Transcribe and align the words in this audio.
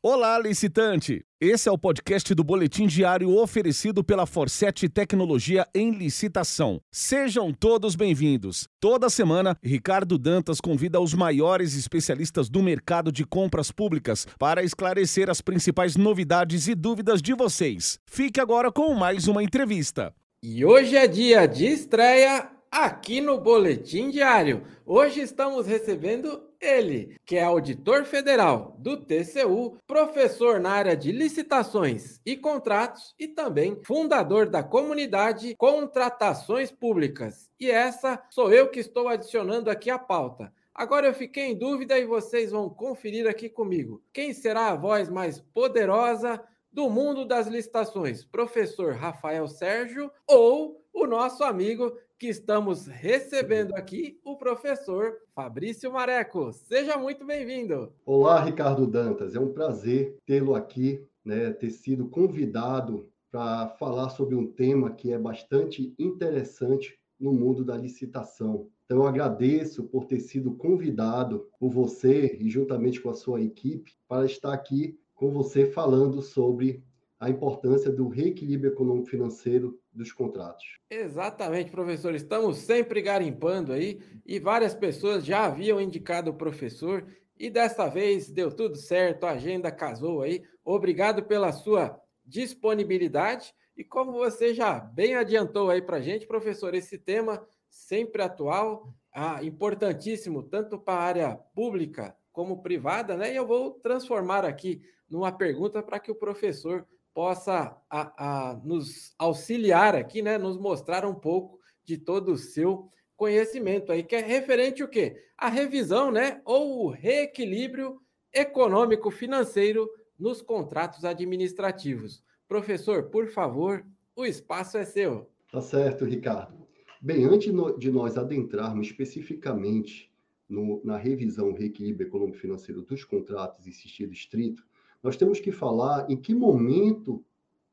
Olá, 0.00 0.38
licitante! 0.38 1.24
Esse 1.40 1.68
é 1.68 1.72
o 1.72 1.76
podcast 1.76 2.32
do 2.32 2.44
Boletim 2.44 2.86
Diário 2.86 3.36
oferecido 3.36 4.04
pela 4.04 4.26
Forset 4.26 4.88
Tecnologia 4.88 5.66
em 5.74 5.90
Licitação. 5.90 6.80
Sejam 6.88 7.52
todos 7.52 7.96
bem-vindos. 7.96 8.68
Toda 8.78 9.10
semana, 9.10 9.58
Ricardo 9.60 10.16
Dantas 10.16 10.60
convida 10.60 11.00
os 11.00 11.14
maiores 11.14 11.74
especialistas 11.74 12.48
do 12.48 12.62
mercado 12.62 13.10
de 13.10 13.24
compras 13.26 13.72
públicas 13.72 14.24
para 14.38 14.62
esclarecer 14.62 15.28
as 15.28 15.40
principais 15.40 15.96
novidades 15.96 16.68
e 16.68 16.76
dúvidas 16.76 17.20
de 17.20 17.34
vocês. 17.34 17.98
Fique 18.06 18.40
agora 18.40 18.70
com 18.70 18.94
mais 18.94 19.26
uma 19.26 19.42
entrevista. 19.42 20.14
E 20.40 20.64
hoje 20.64 20.94
é 20.96 21.08
dia 21.08 21.44
de 21.44 21.66
estreia 21.66 22.48
aqui 22.70 23.20
no 23.20 23.40
Boletim 23.40 24.10
Diário. 24.10 24.62
Hoje 24.86 25.18
estamos 25.20 25.66
recebendo 25.66 26.47
ele, 26.60 27.16
que 27.24 27.36
é 27.36 27.42
auditor 27.42 28.04
federal 28.04 28.76
do 28.78 28.96
TCU, 28.96 29.78
professor 29.86 30.60
na 30.60 30.70
área 30.70 30.96
de 30.96 31.12
licitações 31.12 32.20
e 32.24 32.36
contratos 32.36 33.14
e 33.18 33.28
também 33.28 33.80
fundador 33.84 34.48
da 34.48 34.62
comunidade 34.62 35.54
Contratações 35.56 36.70
Públicas. 36.70 37.50
E 37.58 37.70
essa 37.70 38.22
sou 38.30 38.52
eu 38.52 38.68
que 38.68 38.80
estou 38.80 39.08
adicionando 39.08 39.70
aqui 39.70 39.90
a 39.90 39.98
pauta. 39.98 40.52
Agora 40.74 41.08
eu 41.08 41.14
fiquei 41.14 41.46
em 41.46 41.58
dúvida 41.58 41.98
e 41.98 42.06
vocês 42.06 42.52
vão 42.52 42.70
conferir 42.70 43.26
aqui 43.26 43.48
comigo. 43.48 44.00
Quem 44.12 44.32
será 44.32 44.68
a 44.68 44.76
voz 44.76 45.08
mais 45.08 45.40
poderosa 45.40 46.40
do 46.78 46.88
mundo 46.88 47.24
das 47.24 47.48
licitações? 47.48 48.24
Professor 48.24 48.94
Rafael 48.94 49.48
Sérgio 49.48 50.12
ou 50.28 50.80
o 50.94 51.08
nosso 51.08 51.42
amigo 51.42 51.92
que 52.16 52.28
estamos 52.28 52.86
recebendo 52.86 53.74
aqui 53.74 54.20
o 54.24 54.36
professor 54.36 55.16
Fabrício 55.34 55.92
Mareco. 55.92 56.52
Seja 56.52 56.96
muito 56.96 57.26
bem-vindo. 57.26 57.92
Olá, 58.06 58.44
Ricardo 58.44 58.86
Dantas. 58.86 59.34
É 59.34 59.40
um 59.40 59.52
prazer 59.52 60.16
tê-lo 60.24 60.54
aqui, 60.54 61.04
né, 61.24 61.50
ter 61.50 61.70
sido 61.70 62.06
convidado 62.06 63.10
para 63.28 63.70
falar 63.70 64.10
sobre 64.10 64.36
um 64.36 64.46
tema 64.46 64.92
que 64.92 65.12
é 65.12 65.18
bastante 65.18 65.92
interessante 65.98 66.96
no 67.18 67.32
mundo 67.32 67.64
da 67.64 67.76
licitação. 67.76 68.68
Então, 68.84 68.98
eu 68.98 69.06
agradeço 69.08 69.82
por 69.82 70.04
ter 70.04 70.20
sido 70.20 70.52
convidado 70.52 71.48
por 71.58 71.70
você 71.70 72.38
e 72.40 72.48
juntamente 72.48 73.00
com 73.00 73.10
a 73.10 73.14
sua 73.14 73.42
equipe 73.42 73.96
para 74.06 74.24
estar 74.24 74.52
aqui 74.52 74.96
com 75.18 75.32
você 75.32 75.66
falando 75.66 76.22
sobre 76.22 76.80
a 77.18 77.28
importância 77.28 77.90
do 77.90 78.06
reequilíbrio 78.06 78.70
econômico-financeiro 78.70 79.76
dos 79.92 80.12
contratos. 80.12 80.64
Exatamente, 80.88 81.72
professor. 81.72 82.14
Estamos 82.14 82.58
sempre 82.58 83.02
garimpando 83.02 83.72
aí 83.72 84.00
e 84.24 84.38
várias 84.38 84.76
pessoas 84.76 85.24
já 85.24 85.46
haviam 85.46 85.80
indicado 85.80 86.30
o 86.30 86.34
professor 86.34 87.04
e 87.36 87.50
desta 87.50 87.88
vez 87.88 88.30
deu 88.30 88.54
tudo 88.54 88.76
certo, 88.76 89.24
a 89.24 89.32
agenda 89.32 89.72
casou 89.72 90.22
aí. 90.22 90.44
Obrigado 90.64 91.24
pela 91.24 91.50
sua 91.50 92.00
disponibilidade 92.24 93.52
e 93.76 93.82
como 93.82 94.12
você 94.12 94.54
já 94.54 94.78
bem 94.78 95.16
adiantou 95.16 95.68
aí 95.68 95.82
para 95.82 96.00
gente, 96.00 96.28
professor, 96.28 96.76
esse 96.76 96.96
tema 96.96 97.44
sempre 97.68 98.22
atual, 98.22 98.94
ah, 99.12 99.42
importantíssimo 99.42 100.44
tanto 100.44 100.78
para 100.78 100.94
a 100.94 101.02
área 101.02 101.36
pública 101.56 102.16
como 102.30 102.62
privada, 102.62 103.16
né? 103.16 103.32
E 103.32 103.36
eu 103.36 103.44
vou 103.44 103.72
transformar 103.72 104.44
aqui 104.44 104.80
numa 105.10 105.32
pergunta 105.32 105.82
para 105.82 105.98
que 105.98 106.10
o 106.10 106.14
professor 106.14 106.86
possa 107.14 107.76
a, 107.90 108.50
a 108.50 108.54
nos 108.64 109.14
auxiliar 109.18 109.96
aqui, 109.96 110.22
né? 110.22 110.38
Nos 110.38 110.56
mostrar 110.56 111.04
um 111.04 111.14
pouco 111.14 111.58
de 111.84 111.96
todo 111.96 112.32
o 112.32 112.36
seu 112.36 112.88
conhecimento 113.16 113.90
aí, 113.90 114.04
que 114.04 114.14
é 114.14 114.20
referente 114.20 114.82
o 114.82 114.88
quê? 114.88 115.16
A 115.36 115.48
revisão, 115.48 116.12
né? 116.12 116.40
Ou 116.44 116.84
o 116.84 116.90
reequilíbrio 116.90 118.00
econômico-financeiro 118.32 119.88
nos 120.18 120.42
contratos 120.42 121.04
administrativos. 121.04 122.22
Professor, 122.46 123.04
por 123.10 123.28
favor, 123.28 123.84
o 124.14 124.24
espaço 124.24 124.76
é 124.78 124.84
seu. 124.84 125.30
Tá 125.50 125.60
certo, 125.60 126.04
Ricardo. 126.04 126.66
Bem, 127.00 127.24
antes 127.24 127.52
de 127.78 127.90
nós 127.90 128.16
adentrarmos 128.16 128.88
especificamente 128.88 130.12
no, 130.48 130.80
na 130.84 130.96
revisão 130.96 131.52
reequilíbrio 131.52 132.06
econômico-financeiro 132.06 132.82
dos 132.82 133.04
contratos 133.04 133.66
em 133.66 133.72
sentido 133.72 134.12
estrito, 134.12 134.66
nós 135.02 135.16
temos 135.16 135.40
que 135.40 135.52
falar 135.52 136.10
em 136.10 136.16
que 136.16 136.34
momento 136.34 137.24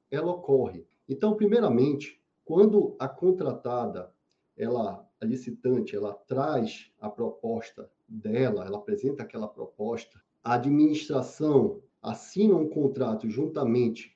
ela 0.10 0.32
ocorre. 0.32 0.86
Então, 1.08 1.36
primeiramente, 1.36 2.22
quando 2.44 2.96
a 3.00 3.08
contratada, 3.08 4.14
ela, 4.56 5.08
a 5.20 5.26
licitante, 5.26 5.96
ela 5.96 6.14
traz 6.14 6.92
a 7.00 7.10
proposta 7.10 7.90
dela, 8.08 8.66
ela 8.66 8.78
apresenta 8.78 9.24
aquela 9.24 9.48
proposta, 9.48 10.22
a 10.44 10.54
administração 10.54 11.82
assina 12.02 12.56
um 12.56 12.70
contrato 12.70 13.28
juntamente 13.28 14.16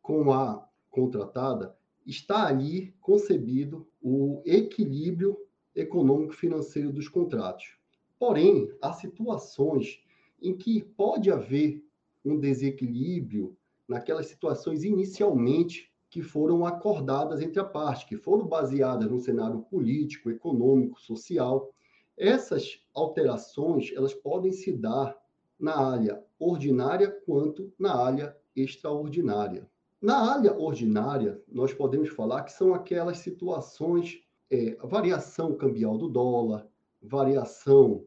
com 0.00 0.32
a 0.32 0.68
contratada, 0.88 1.76
está 2.06 2.46
ali 2.46 2.94
concebido 3.00 3.86
o 4.00 4.40
equilíbrio 4.44 5.36
econômico-financeiro 5.74 6.92
dos 6.92 7.08
contratos. 7.08 7.76
Porém, 8.18 8.70
há 8.80 8.92
situações 8.92 10.00
em 10.40 10.56
que 10.56 10.82
pode 10.82 11.30
haver 11.30 11.83
um 12.24 12.38
desequilíbrio 12.38 13.56
naquelas 13.86 14.26
situações 14.26 14.82
inicialmente 14.82 15.92
que 16.08 16.22
foram 16.22 16.64
acordadas 16.64 17.40
entre 17.42 17.60
a 17.60 17.64
parte, 17.64 18.06
que 18.06 18.16
foram 18.16 18.46
baseadas 18.46 19.10
no 19.10 19.18
cenário 19.18 19.60
político, 19.62 20.30
econômico, 20.30 21.00
social. 21.00 21.74
Essas 22.16 22.80
alterações, 22.94 23.92
elas 23.94 24.14
podem 24.14 24.52
se 24.52 24.72
dar 24.72 25.16
na 25.58 25.76
área 25.76 26.24
ordinária 26.38 27.10
quanto 27.26 27.72
na 27.78 27.94
área 27.94 28.36
extraordinária. 28.54 29.68
Na 30.00 30.34
área 30.34 30.56
ordinária, 30.56 31.42
nós 31.48 31.72
podemos 31.72 32.10
falar 32.10 32.44
que 32.44 32.52
são 32.52 32.74
aquelas 32.74 33.18
situações, 33.18 34.22
é, 34.50 34.76
variação 34.84 35.54
cambial 35.54 35.98
do 35.98 36.08
dólar, 36.08 36.68
variação 37.02 38.04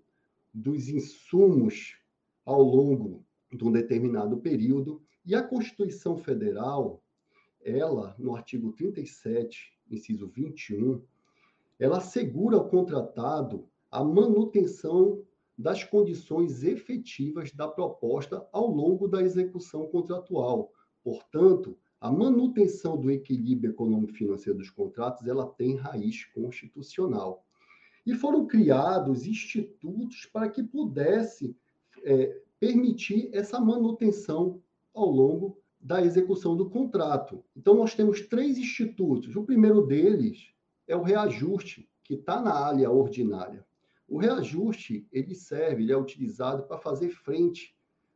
dos 0.54 0.88
insumos 0.88 1.98
ao 2.46 2.62
longo 2.62 3.27
de 3.52 3.64
um 3.64 3.72
determinado 3.72 4.38
período, 4.38 5.02
e 5.26 5.36
a 5.36 5.44
Constituição 5.44 6.18
Federal, 6.18 7.02
ela, 7.64 8.16
no 8.18 8.36
artigo 8.36 8.72
37, 8.72 9.74
inciso 9.90 10.28
21, 10.28 11.02
ela 11.80 11.98
assegura 11.98 12.58
ao 12.58 12.70
contratado 12.70 13.68
a 13.92 14.04
manutenção 14.04 15.22
das 15.58 15.84
condições 15.84 16.64
efetivas 16.64 17.52
da 17.52 17.68
proposta 17.68 18.48
ao 18.52 18.68
longo 18.68 19.08
da 19.08 19.22
execução 19.22 19.88
contratual. 19.88 20.72
Portanto, 21.04 21.78
a 22.00 22.12
manutenção 22.12 22.96
do 22.96 23.10
equilíbrio 23.10 23.72
econômico-financeiro 23.72 24.60
dos 24.60 24.70
contratos, 24.70 25.28
ela 25.28 25.48
tem 25.48 25.76
raiz 25.76 26.26
constitucional. 26.26 27.44
E 28.06 28.14
foram 28.14 28.46
criados 28.46 29.26
institutos 29.26 30.26
para 30.28 30.48
que 30.48 30.62
pudesse 30.64 31.56
é, 32.04 32.40
permitir 32.60 33.30
essa 33.34 33.60
manutenção 33.60 34.62
ao 34.94 35.10
longo 35.10 35.60
da 35.80 36.04
execução 36.04 36.56
do 36.56 36.70
contrato. 36.70 37.44
Então, 37.56 37.76
nós 37.76 37.94
temos 37.94 38.22
três 38.22 38.58
institutos. 38.58 39.36
O 39.36 39.44
primeiro 39.44 39.82
deles 39.86 40.52
é 40.88 40.96
o 40.96 41.04
reajuste, 41.04 41.90
que 42.04 42.16
está 42.16 42.42
na 42.42 42.54
área 42.54 42.90
ordinária. 42.90 43.66
O 44.08 44.18
reajuste, 44.18 45.08
ele 45.12 45.36
serve, 45.36 45.84
ele 45.84 45.92
é 45.92 45.98
utilizado 45.98 46.64
para 46.64 46.78
fazer 46.78 47.10
frente, 47.10 47.76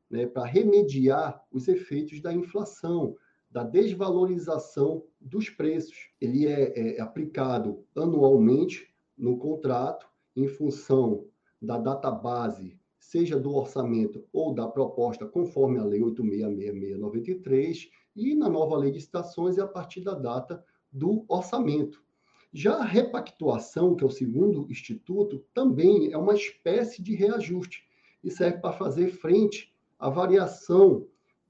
né, 0.09 0.25
para 0.25 0.45
remediar 0.45 1.43
os 1.51 1.67
efeitos 1.67 2.21
da 2.21 2.33
inflação, 2.33 3.15
da 3.49 3.63
desvalorização 3.63 5.03
dos 5.19 5.49
preços. 5.49 6.09
Ele 6.19 6.47
é, 6.47 6.95
é 6.97 7.01
aplicado 7.01 7.85
anualmente 7.95 8.93
no 9.17 9.37
contrato, 9.37 10.09
em 10.35 10.47
função 10.47 11.25
da 11.61 11.77
data 11.77 12.09
base 12.09 12.79
seja 13.01 13.37
do 13.39 13.53
orçamento 13.53 14.23
ou 14.31 14.53
da 14.53 14.67
proposta, 14.67 15.25
conforme 15.25 15.79
a 15.79 15.83
Lei 15.83 16.03
866693, 16.03 17.89
e 18.15 18.35
na 18.35 18.47
nova 18.47 18.77
Lei 18.77 18.91
de 18.91 18.99
Estações 18.99 19.57
é 19.57 19.61
a 19.61 19.67
partir 19.67 20.01
da 20.01 20.13
data 20.13 20.63
do 20.91 21.25
orçamento. 21.27 22.01
Já 22.53 22.75
a 22.75 22.85
repactuação, 22.85 23.95
que 23.95 24.03
é 24.03 24.07
o 24.07 24.11
segundo 24.11 24.69
instituto, 24.69 25.43
também 25.53 26.11
é 26.11 26.17
uma 26.17 26.35
espécie 26.35 27.01
de 27.01 27.15
reajuste 27.15 27.83
e 28.23 28.29
serve 28.29 28.59
para 28.59 28.77
fazer 28.77 29.07
frente 29.07 29.73
à 29.97 30.09
variação 30.09 31.07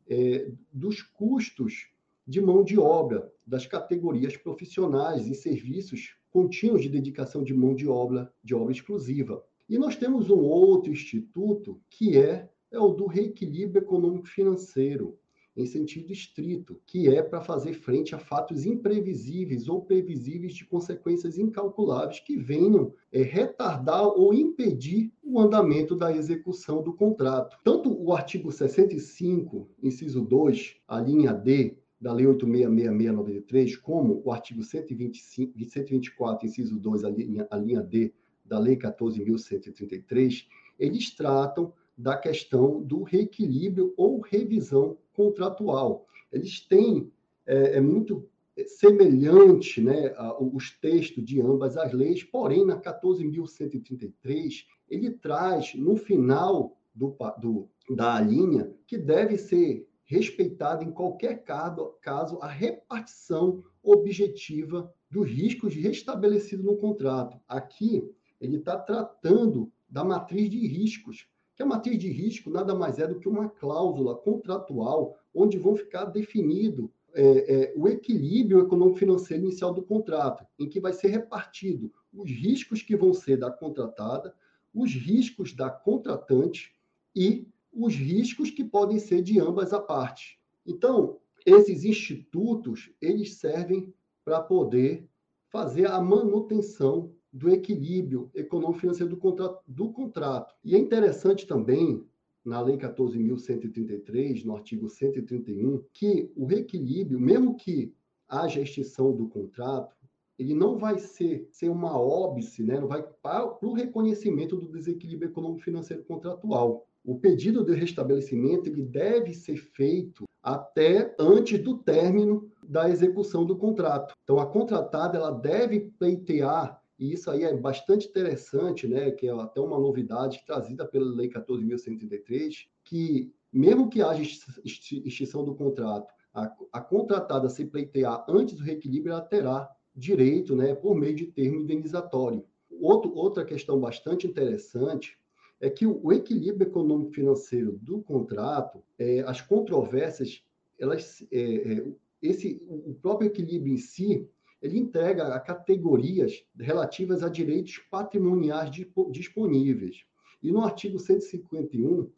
é, 0.09 0.51
dos 0.71 1.01
custos 1.01 1.89
de 2.25 2.39
mão 2.39 2.63
de 2.63 2.80
obra 2.80 3.31
das 3.45 3.65
categorias 3.65 4.38
profissionais 4.38 5.27
e 5.27 5.36
serviços 5.36 6.15
contínuos 6.30 6.81
de 6.81 6.88
dedicação 6.88 7.44
de 7.44 7.54
mão 7.54 7.75
de 7.75 7.89
obra, 7.89 8.33
de 8.42 8.56
obra 8.56 8.71
exclusiva. 8.71 9.44
E 9.71 9.77
nós 9.77 9.95
temos 9.95 10.29
um 10.29 10.41
outro 10.41 10.91
instituto 10.91 11.79
que 11.89 12.18
é, 12.18 12.50
é 12.69 12.77
o 12.77 12.89
do 12.89 13.06
reequilíbrio 13.06 13.81
econômico-financeiro. 13.81 15.18
em 15.56 15.65
sentido 15.65 16.12
estrito, 16.12 16.81
que 16.85 17.07
é 17.07 17.21
para 17.21 17.39
fazer 17.39 17.73
frente 17.73 18.13
a 18.13 18.19
fatos 18.19 18.65
imprevisíveis 18.65 19.69
ou 19.69 19.81
previsíveis 19.81 20.53
de 20.53 20.65
consequências 20.65 21.38
incalculáveis 21.38 22.19
que 22.19 22.38
venham 22.38 22.94
é, 23.13 23.21
retardar 23.21 24.07
ou 24.07 24.33
impedir 24.33 25.12
o 25.23 25.39
andamento 25.39 25.95
da 25.95 26.13
execução 26.13 26.81
do 26.83 26.94
contrato. 26.94 27.57
Tanto 27.63 27.94
o 27.94 28.13
artigo 28.13 28.51
65, 28.51 29.69
inciso 29.81 30.21
2, 30.21 30.75
a 30.85 31.00
linha 31.00 31.33
D, 31.33 31.77
da 32.00 32.12
Lei 32.12 32.27
866693, 32.27 33.77
como 33.77 34.21
o 34.25 34.31
artigo 34.31 34.63
125, 34.63 35.53
124, 35.63 36.45
inciso 36.45 36.77
2, 36.77 37.03
a 37.06 37.09
linha, 37.09 37.47
a 37.50 37.57
linha 37.57 37.81
D, 37.81 38.13
da 38.51 38.59
Lei 38.59 38.75
14.133, 38.75 40.45
eles 40.77 41.09
tratam 41.15 41.71
da 41.98 42.18
questão 42.18 42.81
do 42.81 43.01
reequilíbrio 43.03 43.94
ou 43.95 44.19
revisão 44.19 44.98
contratual. 45.13 46.06
Eles 46.33 46.59
têm, 46.59 47.09
é, 47.48 47.77
é 47.77 47.81
muito 47.81 48.27
semelhante 48.68 49.80
né, 49.80 50.13
a, 50.18 50.38
os 50.38 50.71
textos 50.71 51.24
de 51.24 51.39
ambas 51.39 51.77
as 51.77 51.94
leis, 51.94 52.25
porém, 52.25 52.65
na 52.65 52.77
14.133, 52.77 54.65
ele 54.89 55.12
traz, 55.12 55.74
no 55.74 55.95
final 55.95 56.77
do, 56.94 57.15
do, 57.39 57.69
da 57.95 58.19
linha, 58.19 58.69
que 58.86 58.97
deve 58.97 59.38
ser 59.38 59.88
respeitada 60.04 60.83
em 60.83 60.92
qualquer 60.92 61.42
caso, 61.45 61.94
caso 62.01 62.38
a 62.42 62.47
repartição 62.50 63.63
objetiva 63.81 64.94
dos 65.09 65.30
riscos 65.30 65.74
restabelecidos 65.74 66.65
no 66.65 66.75
contrato. 66.75 67.39
Aqui, 67.47 68.04
ele 68.41 68.57
está 68.57 68.77
tratando 68.77 69.71
da 69.88 70.03
matriz 70.03 70.49
de 70.49 70.65
riscos, 70.67 71.27
que 71.55 71.61
a 71.61 71.65
matriz 71.65 71.99
de 71.99 72.09
risco 72.09 72.49
nada 72.49 72.73
mais 72.73 72.97
é 72.97 73.07
do 73.07 73.19
que 73.19 73.29
uma 73.29 73.47
cláusula 73.47 74.15
contratual 74.15 75.17
onde 75.33 75.57
vão 75.57 75.75
ficar 75.75 76.05
definido 76.05 76.91
é, 77.13 77.23
é, 77.23 77.73
o 77.75 77.88
equilíbrio 77.88 78.61
econômico-financeiro 78.61 79.43
inicial 79.43 79.73
do 79.73 79.83
contrato, 79.83 80.45
em 80.57 80.67
que 80.67 80.79
vai 80.79 80.93
ser 80.93 81.09
repartido 81.09 81.93
os 82.13 82.29
riscos 82.29 82.81
que 82.81 82.95
vão 82.95 83.13
ser 83.13 83.38
da 83.38 83.51
contratada, 83.51 84.33
os 84.73 84.91
riscos 84.94 85.53
da 85.53 85.69
contratante 85.69 86.73
e 87.15 87.47
os 87.71 87.94
riscos 87.94 88.49
que 88.49 88.63
podem 88.63 88.97
ser 88.97 89.21
de 89.21 89.39
ambas 89.39 89.73
as 89.73 89.85
partes. 89.85 90.37
Então, 90.65 91.17
esses 91.45 91.83
institutos, 91.83 92.91
eles 93.01 93.35
servem 93.35 93.94
para 94.23 94.41
poder 94.41 95.07
fazer 95.49 95.87
a 95.87 95.99
manutenção 95.99 97.13
do 97.31 97.50
equilíbrio 97.50 98.30
econômico-financeiro 98.36 99.10
do 99.10 99.18
contrato, 99.18 99.63
do 99.68 99.92
contrato. 99.92 100.54
E 100.63 100.75
é 100.75 100.78
interessante 100.78 101.48
também, 101.48 102.04
na 102.44 102.60
Lei 102.62 102.78
14.133, 102.78 104.44
no 104.44 104.56
artigo 104.56 104.89
131, 104.89 105.83
que 105.94 106.31
o 106.36 106.45
reequilíbrio, 106.45 107.19
mesmo 107.19 107.56
que 107.56 107.94
haja 108.28 108.62
extinção 108.62 109.16
do 109.16 109.28
contrato, 109.28 109.95
ele 110.38 110.56
não 110.56 110.78
vai 110.78 110.98
ser, 110.98 111.48
ser 111.51 111.69
uma 111.69 112.00
óbice, 112.00 112.63
né? 112.63 112.80
não 112.80 112.88
vai 112.88 113.04
para 113.22 113.57
o 113.62 113.74
reconhecimento 113.74 114.57
do 114.57 114.72
desequilíbrio 114.72 115.30
econômico-financeiro 115.30 116.04
contratual. 116.04 116.88
O 117.04 117.16
pedido 117.16 117.63
de 117.63 117.74
restabelecimento 117.74 118.68
ele 118.68 118.81
deve 118.81 119.33
ser 119.33 119.57
feito 119.57 120.25
até 120.42 121.16
antes 121.19 121.60
do 121.60 121.78
término 121.78 122.50
da 122.63 122.89
execução 122.89 123.45
do 123.45 123.56
contrato. 123.56 124.16
Então, 124.24 124.39
a 124.39 124.45
contratada 124.45 125.18
ela 125.18 125.31
deve 125.31 125.92
pleitear 126.00 126.81
e 127.01 127.13
isso 127.13 127.31
aí 127.31 127.44
é 127.44 127.57
bastante 127.57 128.07
interessante, 128.07 128.88
né, 128.88 129.09
que 129.09 129.27
é 129.27 129.31
até 129.31 129.59
uma 129.59 129.80
novidade 129.80 130.44
trazida 130.45 130.86
pela 130.86 131.03
Lei 131.03 131.27
14.133, 131.27 132.68
que 132.83 133.33
mesmo 133.51 133.89
que 133.89 134.03
haja 134.03 134.21
extinção 134.63 135.44
do 135.44 135.56
contrato, 135.56 136.13
a, 136.31 136.56
a 136.71 136.80
contratada 136.80 137.50
se 137.50 137.65
pleitear 137.65 138.24
antes 138.30 138.53
do 138.53 138.63
reequilíbrio, 138.63 139.13
ela 139.13 139.21
terá 139.21 139.68
direito, 139.95 140.56
né, 140.56 140.75
por 140.75 140.94
meio 140.94 141.15
de 141.15 141.25
termo 141.25 141.62
indenizatório. 141.62 142.45
Outro, 142.69 143.12
outra 143.15 143.44
questão 143.44 143.80
bastante 143.80 144.27
interessante 144.27 145.18
é 145.59 145.71
que 145.71 145.88
o, 145.88 146.00
o 146.04 146.13
equilíbrio 146.13 146.68
econômico-financeiro 146.68 147.80
do 147.81 148.04
contrato, 148.04 148.83
é, 149.00 149.21
as 149.21 149.42
controvérsias, 149.42 150.44
elas, 150.80 151.25
é, 151.31 151.39
é, 151.39 151.88
esse, 152.21 152.62
o 152.69 152.94
próprio 152.94 153.25
equilíbrio 153.25 153.74
em 153.74 153.77
si, 153.77 154.30
ele 154.61 154.77
entrega 154.77 155.27
a 155.27 155.39
categorias 155.39 156.45
relativas 156.59 157.23
a 157.23 157.29
direitos 157.29 157.79
patrimoniais 157.89 158.69
disponíveis. 159.09 160.03
E 160.41 160.51
no 160.51 160.61
artigo 160.61 160.99
151, 160.99 162.09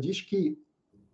diz 0.00 0.20
que 0.20 0.58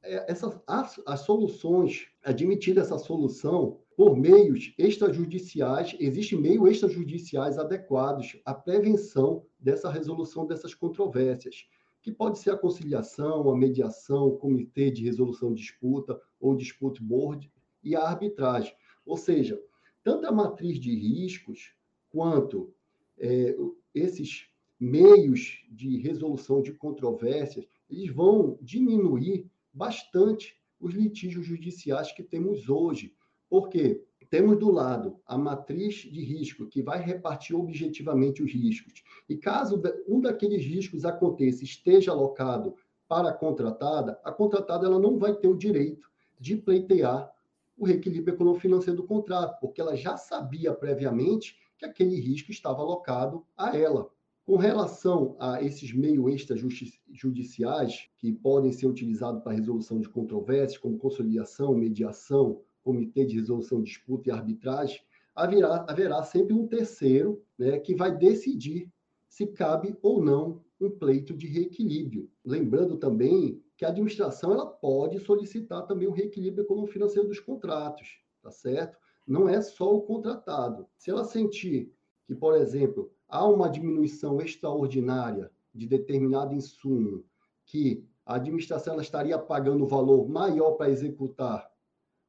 é, 0.02 0.30
essas, 0.30 0.58
as, 0.66 1.00
as 1.06 1.20
soluções, 1.20 2.06
admitida 2.24 2.80
essa 2.80 2.98
solução 2.98 3.80
por 3.96 4.16
meios 4.16 4.74
extrajudiciais, 4.78 5.96
existem 5.98 6.38
meios 6.38 6.70
extrajudiciais 6.70 7.58
adequados 7.58 8.38
à 8.44 8.54
prevenção 8.54 9.44
dessa 9.58 9.90
resolução 9.90 10.46
dessas 10.46 10.74
controvérsias, 10.74 11.66
que 12.02 12.12
pode 12.12 12.38
ser 12.38 12.50
a 12.50 12.56
conciliação, 12.56 13.50
a 13.50 13.56
mediação, 13.56 14.28
o 14.28 14.36
comitê 14.36 14.90
de 14.90 15.02
resolução 15.02 15.52
de 15.52 15.62
disputa 15.62 16.20
ou 16.38 16.54
dispute 16.54 17.02
board 17.02 17.50
e 17.82 17.96
a 17.96 18.02
arbitragem. 18.02 18.74
Ou 19.04 19.16
seja, 19.16 19.60
tanto 20.06 20.24
a 20.24 20.30
matriz 20.30 20.78
de 20.78 20.94
riscos 20.94 21.72
quanto 22.12 22.72
é, 23.18 23.56
esses 23.92 24.46
meios 24.78 25.66
de 25.68 25.96
resolução 25.96 26.62
de 26.62 26.72
controvérsias, 26.74 27.66
eles 27.90 28.14
vão 28.14 28.56
diminuir 28.62 29.50
bastante 29.74 30.56
os 30.78 30.94
litígios 30.94 31.44
judiciais 31.44 32.12
que 32.12 32.22
temos 32.22 32.68
hoje. 32.68 33.12
Porque 33.50 34.00
temos 34.30 34.56
do 34.60 34.70
lado 34.70 35.18
a 35.26 35.36
matriz 35.36 35.94
de 35.96 36.22
risco, 36.22 36.68
que 36.68 36.82
vai 36.82 37.02
repartir 37.02 37.56
objetivamente 37.56 38.44
os 38.44 38.52
riscos. 38.52 39.02
E 39.28 39.36
caso 39.36 39.82
um 40.06 40.20
daqueles 40.20 40.64
riscos 40.64 41.04
aconteça, 41.04 41.64
esteja 41.64 42.12
alocado 42.12 42.76
para 43.08 43.30
a 43.30 43.34
contratada, 43.34 44.20
a 44.22 44.30
contratada 44.30 44.86
ela 44.86 45.00
não 45.00 45.18
vai 45.18 45.34
ter 45.34 45.48
o 45.48 45.58
direito 45.58 46.08
de 46.38 46.56
pleitear 46.56 47.34
o 47.76 47.84
reequilíbrio 47.84 48.34
econômico-financeiro 48.34 48.96
do 48.96 49.06
contrato, 49.06 49.60
porque 49.60 49.80
ela 49.80 49.96
já 49.96 50.16
sabia 50.16 50.72
previamente 50.72 51.56
que 51.78 51.84
aquele 51.84 52.18
risco 52.18 52.50
estava 52.50 52.80
alocado 52.80 53.44
a 53.56 53.76
ela. 53.76 54.08
Com 54.46 54.56
relação 54.56 55.36
a 55.40 55.60
esses 55.60 55.92
meios 55.92 56.32
extrajudiciais 56.32 58.08
que 58.16 58.32
podem 58.32 58.72
ser 58.72 58.86
utilizados 58.86 59.42
para 59.42 59.52
resolução 59.52 60.00
de 60.00 60.08
controvérsias, 60.08 60.78
como 60.78 60.96
conciliação, 60.96 61.74
mediação, 61.74 62.62
comitê 62.82 63.24
de 63.26 63.40
resolução 63.40 63.82
de 63.82 63.90
disputa 63.90 64.28
e 64.28 64.32
arbitragem, 64.32 65.00
haverá, 65.34 65.84
haverá 65.88 66.22
sempre 66.22 66.54
um 66.54 66.66
terceiro 66.66 67.42
né, 67.58 67.78
que 67.80 67.94
vai 67.94 68.16
decidir 68.16 68.88
se 69.28 69.48
cabe 69.48 69.96
ou 70.00 70.22
não 70.24 70.64
um 70.80 70.90
pleito 70.90 71.36
de 71.36 71.48
reequilíbrio. 71.48 72.30
Lembrando 72.44 72.96
também 72.96 73.60
que 73.76 73.84
a 73.84 73.88
administração 73.88 74.52
ela 74.52 74.66
pode 74.66 75.18
solicitar 75.20 75.86
também 75.86 76.08
o 76.08 76.12
reequilíbrio 76.12 76.64
econômico-financeiro 76.64 77.28
dos 77.28 77.40
contratos, 77.40 78.20
tá 78.42 78.50
certo? 78.50 78.96
Não 79.26 79.48
é 79.48 79.60
só 79.60 79.94
o 79.94 80.02
contratado. 80.02 80.86
Se 80.96 81.10
ela 81.10 81.24
sentir 81.24 81.92
que, 82.26 82.34
por 82.34 82.54
exemplo, 82.54 83.12
há 83.28 83.46
uma 83.46 83.68
diminuição 83.68 84.40
extraordinária 84.40 85.50
de 85.74 85.86
determinado 85.86 86.54
insumo, 86.54 87.24
que 87.64 88.06
a 88.24 88.36
administração 88.36 88.94
ela 88.94 89.02
estaria 89.02 89.38
pagando 89.38 89.84
um 89.84 89.88
valor 89.88 90.28
maior 90.28 90.72
para 90.72 90.90
executar 90.90 91.70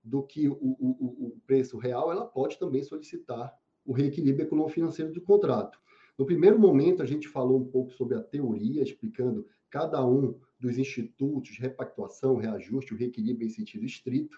do 0.03 0.23
que 0.23 0.47
o, 0.47 0.57
o, 0.61 1.27
o 1.27 1.41
preço 1.45 1.77
real, 1.77 2.11
ela 2.11 2.25
pode 2.25 2.57
também 2.59 2.83
solicitar 2.83 3.53
o 3.85 3.93
reequilíbrio 3.93 4.45
econômico-financeiro 4.45 5.13
do 5.13 5.21
contrato. 5.21 5.79
No 6.17 6.25
primeiro 6.25 6.59
momento, 6.59 7.01
a 7.01 7.05
gente 7.05 7.27
falou 7.27 7.59
um 7.59 7.65
pouco 7.65 7.91
sobre 7.93 8.15
a 8.15 8.21
teoria, 8.21 8.83
explicando 8.83 9.45
cada 9.69 10.05
um 10.05 10.39
dos 10.59 10.77
institutos 10.77 11.57
repactuação, 11.57 12.37
reajuste, 12.37 12.93
o 12.93 12.97
reequilíbrio 12.97 13.47
em 13.47 13.51
sentido 13.51 13.85
estrito, 13.85 14.37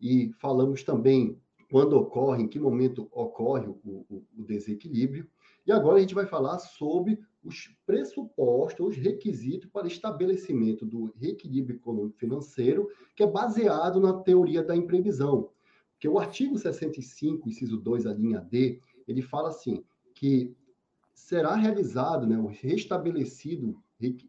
e 0.00 0.32
falamos 0.38 0.82
também 0.82 1.38
quando 1.70 1.96
ocorre, 1.96 2.42
em 2.42 2.48
que 2.48 2.58
momento 2.58 3.08
ocorre 3.12 3.66
o, 3.66 3.80
o, 3.84 4.24
o 4.36 4.44
desequilíbrio. 4.44 5.26
E 5.66 5.72
agora 5.72 5.96
a 5.96 6.00
gente 6.00 6.14
vai 6.14 6.26
falar 6.26 6.58
sobre 6.58 7.18
os 7.42 7.74
pressupostos, 7.86 8.88
os 8.88 8.96
requisitos 8.96 9.70
para 9.70 9.86
estabelecimento 9.86 10.84
do 10.84 11.12
reequilíbrio 11.16 11.76
econômico 11.76 12.18
financeiro, 12.18 12.88
que 13.16 13.22
é 13.22 13.26
baseado 13.26 14.00
na 14.00 14.12
teoria 14.12 14.62
da 14.62 14.76
imprevisão. 14.76 15.50
Porque 15.92 16.08
o 16.08 16.18
artigo 16.18 16.58
65, 16.58 17.48
inciso 17.48 17.76
2, 17.78 18.06
a 18.06 18.12
linha 18.12 18.40
D, 18.40 18.80
ele 19.06 19.22
fala 19.22 19.48
assim, 19.48 19.84
que 20.14 20.54
será 21.14 21.54
realizado, 21.54 22.26
né, 22.26 22.36
restabelecido 22.60 23.80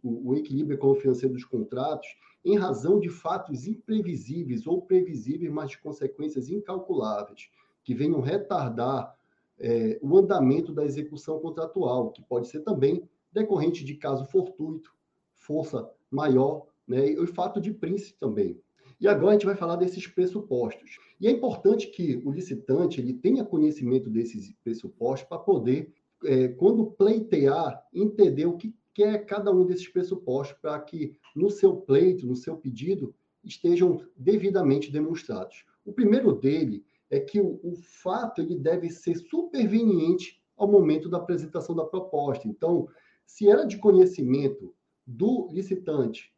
o 0.04 0.36
equilíbrio 0.36 0.76
econômico-financeiro 0.76 1.34
dos 1.34 1.46
contratos 1.46 2.08
em 2.44 2.58
razão 2.58 3.00
de 3.00 3.10
fatos 3.10 3.68
imprevisíveis 3.68 4.68
ou 4.68 4.82
previsíveis, 4.82 5.52
mas 5.52 5.72
de 5.72 5.80
consequências 5.80 6.50
incalculáveis, 6.50 7.50
que 7.84 7.94
venham 7.94 8.20
retardar 8.20 9.16
é, 9.60 10.00
o 10.02 10.18
andamento 10.18 10.74
da 10.74 10.84
execução 10.84 11.40
contratual, 11.40 12.12
que 12.12 12.22
pode 12.22 12.48
ser 12.48 12.62
também 12.62 13.08
decorrente 13.32 13.84
de 13.84 13.96
caso 13.96 14.26
fortuito, 14.26 14.94
força 15.34 15.90
maior, 16.12 16.68
né, 16.88 17.12
e 17.12 17.20
o 17.20 17.28
fato 17.28 17.62
de 17.62 17.72
príncipe 17.72 18.20
também. 18.20 18.60
E 19.00 19.08
agora 19.08 19.30
a 19.30 19.34
gente 19.34 19.46
vai 19.46 19.56
falar 19.56 19.76
desses 19.76 20.06
pressupostos. 20.08 20.98
E 21.20 21.28
é 21.28 21.32
importante 21.32 21.88
que 21.88 22.22
o 22.26 22.32
licitante 22.32 23.02
ele 23.02 23.14
tenha 23.14 23.44
conhecimento 23.44 24.10
desses 24.10 24.54
pressupostos 24.64 25.28
para 25.28 25.38
poder, 25.40 25.94
é, 26.26 26.50
quando 26.50 26.86
pleitear, 26.92 27.86
entender 27.94 28.46
o 28.46 28.58
que 28.58 28.74
quer 28.94 29.26
cada 29.26 29.52
um 29.52 29.66
desses 29.66 29.88
pressupostos 29.88 30.58
para 30.60 30.80
que 30.80 31.16
no 31.36 31.50
seu 31.50 31.76
pleito, 31.76 32.28
no 32.28 32.36
seu 32.36 32.58
pedido, 32.58 33.14
estejam 33.44 34.06
devidamente 34.16 34.92
demonstrados. 34.92 35.66
O 35.86 35.92
primeiro 35.92 36.34
dele 36.34 36.86
é 37.10 37.20
que 37.20 37.42
o, 37.42 37.60
o 37.64 37.76
fato 37.76 38.42
ele 38.42 38.56
deve 38.56 38.90
ser 38.90 39.16
superveniente 39.16 40.42
ao 40.56 40.68
momento 40.68 41.10
da 41.10 41.18
apresentação 41.18 41.76
da 41.76 41.86
proposta. 41.86 42.48
Então, 42.48 42.88
se 43.26 43.50
era 43.50 43.66
de 43.66 43.78
conhecimento 43.78 44.74
do 45.06 45.50
licitante, 45.52 46.34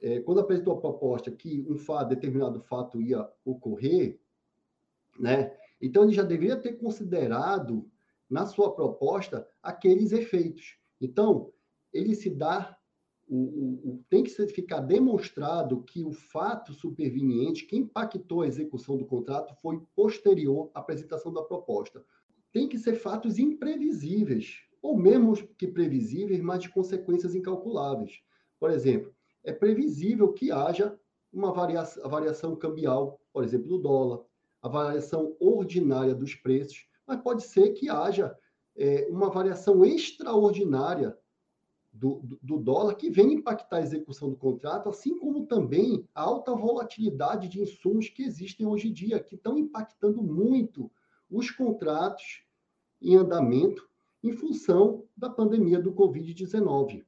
é, 0.00 0.20
quando 0.20 0.40
apresentou 0.40 0.74
a 0.74 0.80
proposta, 0.80 1.30
que 1.30 1.66
um 1.68 1.76
fato, 1.76 2.08
determinado 2.08 2.60
fato 2.60 3.00
ia 3.00 3.28
ocorrer, 3.44 4.18
né? 5.18 5.56
Então 5.80 6.04
ele 6.04 6.12
já 6.12 6.22
deveria 6.22 6.56
ter 6.56 6.74
considerado 6.74 7.88
na 8.28 8.46
sua 8.46 8.74
proposta 8.74 9.48
aqueles 9.62 10.12
efeitos. 10.12 10.78
Então, 11.00 11.52
ele 11.92 12.14
se 12.14 12.30
dá 12.30 12.76
o, 13.28 13.36
o, 13.36 13.90
o, 13.90 14.04
tem 14.08 14.22
que 14.22 14.30
ficar 14.48 14.80
demonstrado 14.80 15.82
que 15.82 16.02
o 16.02 16.12
fato 16.12 16.72
superveniente 16.72 17.66
que 17.66 17.76
impactou 17.76 18.40
a 18.40 18.46
execução 18.46 18.96
do 18.96 19.04
contrato 19.04 19.54
foi 19.60 19.82
posterior 19.94 20.70
à 20.74 20.80
apresentação 20.80 21.32
da 21.32 21.42
proposta. 21.42 22.02
Tem 22.50 22.66
que 22.66 22.78
ser 22.78 22.94
fatos 22.94 23.38
imprevisíveis, 23.38 24.62
ou 24.80 24.96
mesmo 24.96 25.36
que 25.58 25.66
previsíveis, 25.66 26.40
mas 26.40 26.62
de 26.62 26.70
consequências 26.70 27.34
incalculáveis. 27.34 28.22
Por 28.58 28.70
exemplo, 28.70 29.14
é 29.44 29.52
previsível 29.52 30.32
que 30.32 30.50
haja 30.50 30.98
uma 31.30 31.52
variação, 31.52 32.08
variação 32.08 32.56
cambial, 32.56 33.20
por 33.32 33.44
exemplo, 33.44 33.68
do 33.68 33.78
dólar, 33.78 34.24
a 34.62 34.68
variação 34.68 35.36
ordinária 35.38 36.14
dos 36.14 36.34
preços, 36.34 36.86
mas 37.06 37.20
pode 37.20 37.42
ser 37.42 37.70
que 37.74 37.88
haja 37.88 38.36
é, 38.76 39.06
uma 39.10 39.28
variação 39.28 39.84
extraordinária 39.84 41.16
do, 41.98 42.22
do, 42.40 42.58
dólar 42.58 42.94
que 42.94 43.10
vem 43.10 43.32
impactar 43.34 43.78
a 43.78 43.82
execução 43.82 44.30
do 44.30 44.36
contrato, 44.36 44.88
assim 44.88 45.18
como 45.18 45.46
também 45.46 46.06
a 46.14 46.22
alta 46.22 46.54
volatilidade 46.54 47.48
de 47.48 47.60
insumos 47.60 48.08
que 48.08 48.22
existem 48.22 48.66
hoje 48.66 48.88
em 48.88 48.92
dia, 48.92 49.18
que 49.18 49.34
estão 49.34 49.58
impactando 49.58 50.22
muito 50.22 50.90
os 51.28 51.50
contratos 51.50 52.44
em 53.02 53.16
andamento 53.16 53.88
em 54.22 54.32
função 54.32 55.04
da 55.16 55.28
pandemia 55.28 55.80
do 55.80 55.92
Covid-19. 55.92 57.04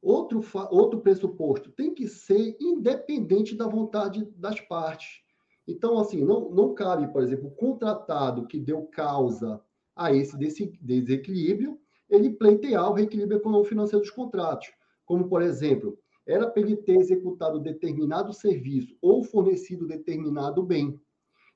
Outro, 0.00 0.40
outro 0.70 1.00
pressuposto 1.00 1.72
tem 1.72 1.92
que 1.92 2.06
ser 2.06 2.56
independente 2.60 3.56
da 3.56 3.66
vontade 3.66 4.24
das 4.36 4.60
partes. 4.60 5.20
Então, 5.66 5.98
assim, 5.98 6.24
não, 6.24 6.48
não 6.50 6.74
cabe, 6.74 7.12
por 7.12 7.22
exemplo, 7.22 7.48
o 7.48 7.54
contratado 7.54 8.46
que 8.46 8.58
deu 8.58 8.82
causa 8.86 9.60
a 9.96 10.14
esse 10.14 10.38
desequilíbrio 10.80 11.78
ele 12.08 12.30
pleitear 12.30 12.90
o 12.90 12.94
reequilíbrio 12.94 13.38
econômico-financeiro 13.38 14.02
dos 14.02 14.10
contratos. 14.10 14.68
Como, 15.04 15.28
por 15.28 15.42
exemplo, 15.42 15.98
era 16.26 16.46
para 16.48 16.62
ele 16.62 16.76
ter 16.76 16.96
executado 16.96 17.58
determinado 17.58 18.32
serviço 18.32 18.96
ou 19.00 19.24
fornecido 19.24 19.86
determinado 19.86 20.62
bem. 20.62 21.00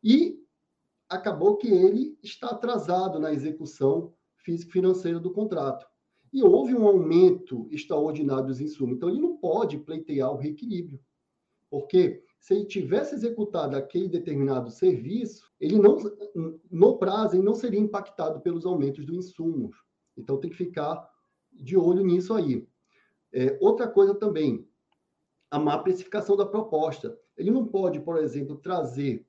E 0.02 0.40
acabou 1.08 1.56
que 1.56 1.68
ele 1.68 2.16
está 2.22 2.48
atrasado 2.48 3.18
na 3.18 3.32
execução 3.32 4.12
físico-financeira 4.38 5.20
do 5.20 5.30
contrato. 5.30 5.86
E 6.32 6.42
houve 6.42 6.74
um 6.74 6.86
aumento 6.86 7.68
extraordinário 7.70 8.46
dos 8.46 8.60
insumos. 8.60 8.96
Então, 8.96 9.10
ele 9.10 9.20
não 9.20 9.36
pode 9.36 9.76
pleitear 9.78 10.32
o 10.32 10.38
reequilíbrio. 10.38 10.98
Porque 11.68 12.22
se 12.40 12.54
ele 12.54 12.64
tivesse 12.64 13.14
executado 13.14 13.76
aquele 13.76 14.08
determinado 14.08 14.70
serviço, 14.70 15.50
ele 15.60 15.78
não, 15.78 15.96
no 16.70 16.98
prazo, 16.98 17.36
ele 17.36 17.44
não 17.44 17.54
seria 17.54 17.78
impactado 17.78 18.40
pelos 18.40 18.64
aumentos 18.64 19.04
dos 19.04 19.28
insumos. 19.28 19.76
Então 20.16 20.38
tem 20.38 20.50
que 20.50 20.56
ficar 20.56 21.10
de 21.52 21.76
olho 21.76 22.04
nisso 22.04 22.34
aí. 22.34 22.66
É, 23.32 23.56
outra 23.60 23.88
coisa 23.88 24.14
também, 24.14 24.66
a 25.50 25.58
má 25.58 25.78
precificação 25.78 26.36
da 26.36 26.46
proposta. 26.46 27.18
Ele 27.36 27.50
não 27.50 27.66
pode, 27.66 28.00
por 28.00 28.18
exemplo, 28.18 28.56
trazer 28.56 29.26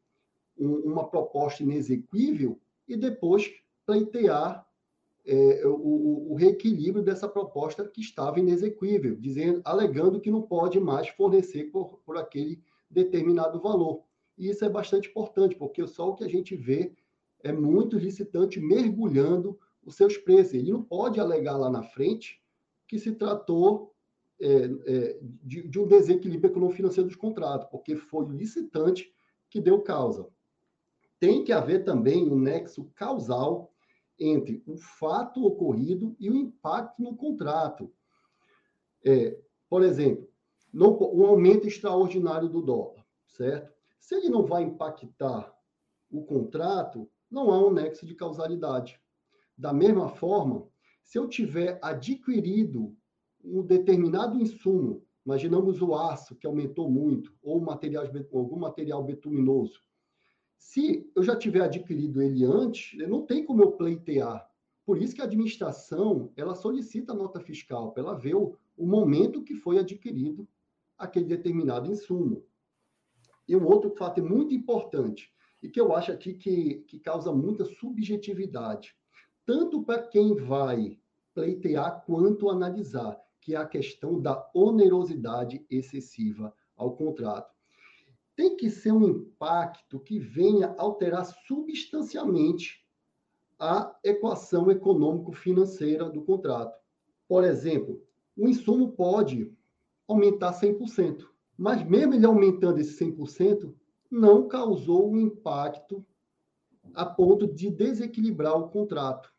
um, 0.58 0.75
uma 0.92 1.08
proposta 1.08 1.63
inexequível 1.63 2.60
e 2.88 2.96
depois 2.96 3.52
pleitear 3.86 4.66
é, 5.25 5.66
o, 5.66 6.32
o, 6.32 6.36
reequilíbrio 6.36 7.04
dessa 7.04 7.30
proposta 7.30 7.88
que 7.88 8.02
estava 8.02 8.40
inexequível, 8.40 9.16
dizendo, 9.16 9.62
alegando 9.63 10.20
que 10.20 10.30
não 10.30 10.42
pode 10.42 10.80
mais 10.80 11.08
fornecer 11.10 11.66
por, 11.66 12.00
por 12.06 12.18
aquele 12.18 12.62
determinado 12.90 13.60
valor. 13.62 14.04
E 14.38 14.50
isso 14.50 14.66
é 14.66 14.70
bastante 14.70 15.10
importante, 15.10 15.56
porque 15.56 15.86
só 15.88 16.10
o 16.10 16.16
que 16.16 16.24
a 16.24 16.30
gente 16.30 16.56
vê 16.56 16.94
é 17.42 17.52
muito 17.52 17.98
licitante 17.98 18.60
mergulhando 18.60 19.58
os 19.86 19.96
seus 19.96 20.18
preços. 20.18 20.54
Ele 20.54 20.72
não 20.72 20.84
pode 20.84 21.20
alegar 21.20 21.58
lá 21.58 21.70
na 21.70 21.84
frente 21.84 22.42
que 22.88 23.00
se 23.00 23.13
tratou 23.13 23.94
é, 24.40 24.66
é, 24.86 25.20
de, 25.22 25.68
de, 25.68 25.80
um 25.80 25.88
desequilíbrio 25.88 26.52
econômico-financeiro 26.52 27.08
dos 27.08 27.16
contratos, 27.16 27.68
porque 27.70 27.96
foi 27.96 28.25
o 28.25 28.32
licitante 28.32 29.13
que 29.50 29.62
deu 29.62 29.82
causa. 29.82 30.28
Tem 31.20 31.44
que 31.44 31.54
haver 31.54 31.84
também 31.84 32.30
um 32.30 32.38
nexo 32.38 32.92
causal 32.96 33.72
entre 34.20 34.62
o 34.68 34.78
fato 34.78 35.46
ocorrido 35.46 36.16
e 36.20 36.30
o 36.30 36.36
impacto 36.36 37.02
no 37.02 37.16
contrato. 37.16 37.92
É, 39.06 39.38
por 39.70 39.84
exemplo, 39.84 40.28
o 40.74 41.25
aumento 41.25 41.68
extraordinário 41.68 42.50
do 42.50 42.62
dólar, 42.62 43.06
certo? 43.28 43.74
Se 44.00 44.16
ele 44.16 44.30
não 44.30 44.46
vai 44.46 44.63
impactar 44.63 45.54
o 46.12 46.24
contrato, 46.24 47.10
não 47.30 47.52
há 47.52 47.66
um 47.66 47.72
nexo 47.72 48.06
de 48.06 48.16
causalidade. 48.16 49.00
Da 49.63 49.72
mesma 49.72 50.10
forma, 50.10 50.67
se 51.01 51.17
eu 51.17 51.25
tiver 51.25 51.79
adquirido 51.82 52.93
um 53.41 53.63
determinado 53.63 54.38
insumo, 54.38 55.05
imaginamos 55.25 55.82
o 55.82 55.96
aço, 55.96 56.36
que 56.36 56.46
aumentou 56.46 56.91
muito, 56.91 57.34
ou 57.41 57.62
materiais, 57.62 58.12
algum 58.34 58.58
material 58.58 59.01
betuminoso, 59.05 59.79
se 60.58 61.10
eu 61.15 61.24
já 61.24 61.34
tiver 61.38 61.62
adquirido 61.62 62.22
ele 62.22 62.43
antes, 62.43 63.00
não 63.08 63.25
tem 63.25 63.46
como 63.46 63.63
eu 63.63 63.72
pleitear. 63.72 64.46
Por 64.86 65.01
isso 65.01 65.15
que 65.15 65.22
a 65.22 65.24
administração 65.24 66.29
ela 66.36 66.55
solicita 66.55 67.13
a 67.13 67.15
nota 67.15 67.39
fiscal, 67.39 67.93
para 67.93 68.03
ela 68.03 68.20
ver 68.20 68.36
o, 68.36 68.58
o 68.75 68.86
momento 68.86 69.46
que 69.46 69.55
foi 69.55 69.79
adquirido 69.79 70.46
aquele 70.98 71.25
determinado 71.25 71.89
insumo. 71.89 72.43
E 73.48 73.55
um 73.55 73.65
outro 73.65 73.91
fato 73.91 74.22
muito 74.22 74.53
importante, 74.53 75.32
e 75.62 75.70
que 75.70 75.79
eu 75.79 75.96
acho 75.96 76.12
aqui 76.12 76.34
que, 76.34 76.84
que 76.86 77.00
causa 77.00 77.32
muita 77.32 77.63
subjetividade 77.63 78.93
tanto 79.46 79.84
para 79.84 80.02
quem 80.02 80.36
vai 80.36 80.98
pleitear 81.34 82.04
quanto 82.06 82.50
analisar, 82.50 83.20
que 83.42 83.56
é 83.56 83.58
a 83.58 83.66
questão 83.66 84.22
da 84.22 84.50
onerosidade 84.54 85.66
excessiva 85.70 86.54
ao 86.76 86.96
contrato. 86.96 87.54
Tem 88.36 88.56
que 88.56 88.70
ser 88.70 88.92
um 88.92 89.08
impacto 89.08 90.00
que 90.00 90.20
venha 90.20 90.74
alterar 90.78 91.26
substancialmente 91.46 92.84
a 93.60 93.98
equação 94.04 94.72
econômico-financeira 94.72 96.10
do 96.10 96.24
contrato. 96.24 96.78
Por 97.28 97.44
exemplo, 97.44 98.02
o 98.36 98.48
insumo 98.48 98.92
pode 98.92 99.56
aumentar 100.08 100.54
100%, 100.54 101.26
mas 101.58 101.84
mesmo 101.84 102.14
ele 102.14 102.26
aumentando 102.26 102.80
esse 102.80 103.04
100%, 103.04 103.74
não 104.10 104.48
causou 104.48 105.12
um 105.12 105.18
impacto 105.18 106.06
a 106.94 107.06
ponto 107.06 107.48
de 107.48 107.70
desequilibrar 107.70 108.58
o 108.58 108.70
contrato. 108.70 109.33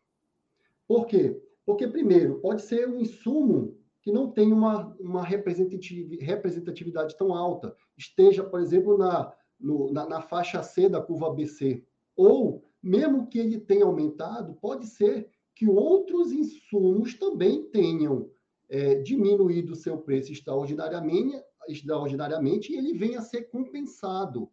Por 0.87 1.07
quê? 1.07 1.41
Porque, 1.65 1.89
primeiro, 1.89 2.41
pode 2.41 2.63
ser 2.63 2.89
um 2.89 3.01
insumo 3.01 3.79
que 4.03 4.13
não 4.13 4.31
tem 4.31 4.53
uma, 4.53 4.95
uma 5.01 5.25
representatividade 5.25 7.17
tão 7.17 7.35
alta, 7.35 7.75
esteja, 7.97 8.45
por 8.45 8.61
exemplo, 8.61 8.99
na, 8.99 9.33
no, 9.59 9.91
na, 9.91 10.07
na 10.07 10.21
faixa 10.21 10.63
C 10.63 10.91
da 10.91 11.01
curva 11.01 11.29
ABC. 11.29 11.83
Ou, 12.15 12.63
mesmo 12.83 13.27
que 13.27 13.39
ele 13.39 13.59
tenha 13.59 13.87
aumentado, 13.87 14.55
pode 14.61 14.87
ser 14.87 15.31
que 15.55 15.67
outros 15.67 16.33
insumos 16.33 17.15
também 17.15 17.63
tenham 17.71 18.31
é, 18.69 18.97
diminuído 18.97 19.73
o 19.73 19.77
seu 19.77 19.97
preço 19.99 20.33
extraordinariamente, 20.33 21.43
extraordinariamente 21.69 22.73
e 22.73 22.77
ele 22.77 22.93
venha 22.93 23.21
a 23.21 23.23
ser 23.23 23.45
compensado. 23.45 24.51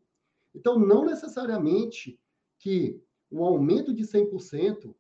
Então, 0.56 0.80
não 0.80 1.06
necessariamente 1.06 2.18
que 2.60 3.02
um 3.32 3.44
aumento 3.44 3.94
de 3.94 4.04
100% 4.04 4.94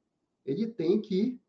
ele 0.45 0.67
tem 0.67 0.99
que 0.99 1.39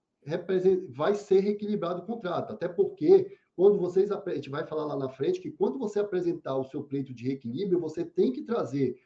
vai 0.90 1.14
ser 1.14 1.40
reequilibrado 1.40 2.02
o 2.02 2.06
contrato, 2.06 2.52
até 2.52 2.68
porque 2.68 3.36
quando 3.56 3.78
vocês 3.78 4.10
a 4.10 4.22
gente 4.34 4.48
vai 4.48 4.64
falar 4.66 4.84
lá 4.84 4.96
na 4.96 5.08
frente 5.08 5.40
que 5.40 5.50
quando 5.50 5.78
você 5.78 5.98
apresentar 5.98 6.56
o 6.56 6.64
seu 6.64 6.82
pleito 6.82 7.12
de 7.12 7.24
reequilíbrio, 7.24 7.80
você 7.80 8.04
tem 8.04 8.32
que 8.32 8.42
trazer 8.42 8.96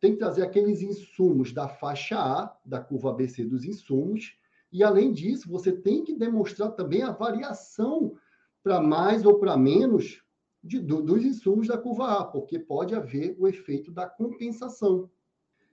tem 0.00 0.12
que 0.12 0.18
trazer 0.18 0.42
aqueles 0.42 0.80
insumos 0.80 1.52
da 1.52 1.68
faixa 1.68 2.18
A, 2.18 2.56
da 2.64 2.80
curva 2.80 3.10
ABC 3.10 3.44
dos 3.44 3.64
insumos, 3.64 4.36
e 4.70 4.84
além 4.84 5.12
disso, 5.12 5.48
você 5.48 5.72
tem 5.72 6.04
que 6.04 6.14
demonstrar 6.14 6.70
também 6.72 7.02
a 7.02 7.10
variação 7.10 8.16
para 8.62 8.80
mais 8.80 9.24
ou 9.24 9.38
para 9.38 9.56
menos 9.56 10.22
de, 10.62 10.78
do, 10.78 11.02
dos 11.02 11.24
insumos 11.24 11.66
da 11.68 11.78
curva 11.78 12.18
A, 12.18 12.24
porque 12.24 12.58
pode 12.58 12.94
haver 12.94 13.34
o 13.38 13.48
efeito 13.48 13.90
da 13.90 14.06
compensação. 14.06 15.10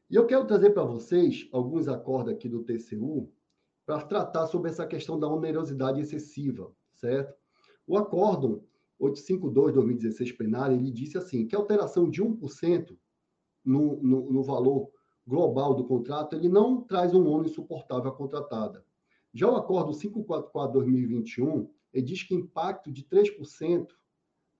E 0.09 0.15
eu 0.15 0.25
quero 0.27 0.45
trazer 0.45 0.71
para 0.71 0.83
vocês 0.83 1.47
alguns 1.51 1.87
acordos 1.87 2.33
aqui 2.33 2.47
do 2.47 2.63
TCU 2.63 3.31
para 3.85 4.03
tratar 4.03 4.47
sobre 4.47 4.69
essa 4.69 4.85
questão 4.85 5.19
da 5.19 5.27
onerosidade 5.27 5.99
excessiva, 5.99 6.71
certo? 6.93 7.35
O 7.87 7.97
acórdão 7.97 8.63
852-2016 9.01 10.37
plenário, 10.37 10.77
ele 10.77 10.91
disse 10.91 11.17
assim, 11.17 11.47
que 11.47 11.55
a 11.55 11.59
alteração 11.59 12.09
de 12.09 12.23
1% 12.23 12.97
no, 13.63 14.01
no, 14.01 14.31
no 14.31 14.43
valor 14.43 14.91
global 15.25 15.73
do 15.73 15.85
contrato, 15.85 16.35
ele 16.35 16.47
não 16.47 16.81
traz 16.81 17.13
um 17.13 17.27
ônus 17.27 17.51
insuportável 17.51 18.11
à 18.11 18.15
contratada. 18.15 18.85
Já 19.33 19.49
o 19.49 19.55
acordo 19.55 19.91
544-2021, 19.91 21.67
ele 21.91 22.05
diz 22.05 22.23
que 22.23 22.35
impacto 22.35 22.91
de 22.91 23.03
3% 23.03 23.87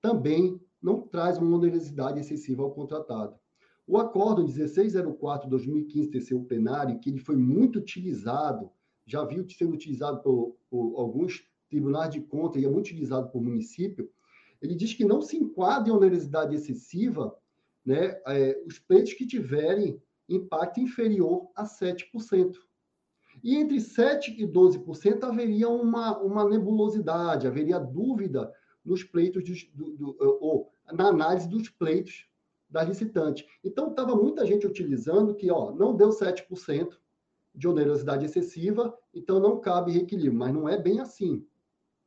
também 0.00 0.60
não 0.82 1.00
traz 1.02 1.38
uma 1.38 1.56
onerosidade 1.56 2.20
excessiva 2.20 2.62
ao 2.62 2.72
contratado. 2.72 3.38
O 3.86 3.98
acordo 3.98 4.44
1604-2015 4.44 6.10
TCU 6.10 6.44
plenário, 6.44 6.98
que 6.98 7.08
ele 7.08 7.20
foi 7.20 7.36
muito 7.36 7.78
utilizado, 7.78 8.70
já 9.06 9.24
viu 9.24 9.48
sendo 9.48 9.74
utilizado 9.74 10.20
por, 10.22 10.56
por 10.68 10.98
alguns 10.98 11.46
tribunais 11.68 12.10
de 12.10 12.20
contas 12.20 12.60
e 12.60 12.64
é 12.64 12.68
muito 12.68 12.86
utilizado 12.86 13.28
por 13.30 13.40
município, 13.40 14.10
ele 14.60 14.74
diz 14.74 14.92
que 14.92 15.04
não 15.04 15.22
se 15.22 15.36
enquadra 15.36 15.90
em 15.90 15.96
onerosidade 15.96 16.54
excessiva 16.54 17.36
né, 17.84 18.20
é, 18.26 18.60
os 18.66 18.78
pleitos 18.78 19.12
que 19.12 19.26
tiverem 19.26 20.00
impacto 20.28 20.80
inferior 20.80 21.48
a 21.54 21.64
7%. 21.64 22.56
E 23.44 23.54
entre 23.54 23.76
7% 23.76 24.34
e 24.38 24.46
12% 24.46 25.22
haveria 25.24 25.68
uma, 25.68 26.18
uma 26.18 26.48
nebulosidade, 26.48 27.46
haveria 27.46 27.78
dúvida 27.78 28.52
nos 28.84 29.04
pleitos, 29.04 29.44
do, 29.74 29.90
do, 29.92 30.16
ou 30.40 30.72
na 30.92 31.08
análise 31.08 31.48
dos 31.48 31.68
pleitos 31.68 32.26
da 32.76 32.84
licitante. 32.84 33.46
Então, 33.64 33.88
estava 33.88 34.14
muita 34.14 34.44
gente 34.44 34.66
utilizando 34.66 35.34
que 35.34 35.50
ó, 35.50 35.72
não 35.72 35.96
deu 35.96 36.10
7% 36.10 36.98
de 37.54 37.66
onerosidade 37.66 38.26
excessiva, 38.26 38.94
então 39.14 39.40
não 39.40 39.58
cabe 39.58 39.92
reequilíbrio, 39.92 40.38
mas 40.38 40.52
não 40.52 40.68
é 40.68 40.76
bem 40.76 41.00
assim. 41.00 41.46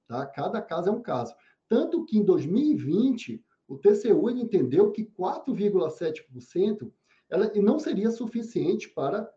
Tá? 0.07 0.27
Cada 0.27 0.61
caso 0.61 0.89
é 0.89 0.91
um 0.91 1.01
caso. 1.01 1.33
Tanto 1.67 2.05
que 2.05 2.19
em 2.19 2.23
2020, 2.23 3.43
o 3.67 3.77
TCU 3.77 4.29
entendeu 4.29 4.91
que 4.91 5.05
4,7% 5.05 6.91
ela 7.27 7.51
não 7.55 7.79
seria 7.79 8.11
suficiente 8.11 8.89
para 8.89 9.27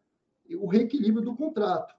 o 0.58 0.66
reequilíbrio 0.66 1.24
do 1.24 1.34
contrato. 1.34 1.94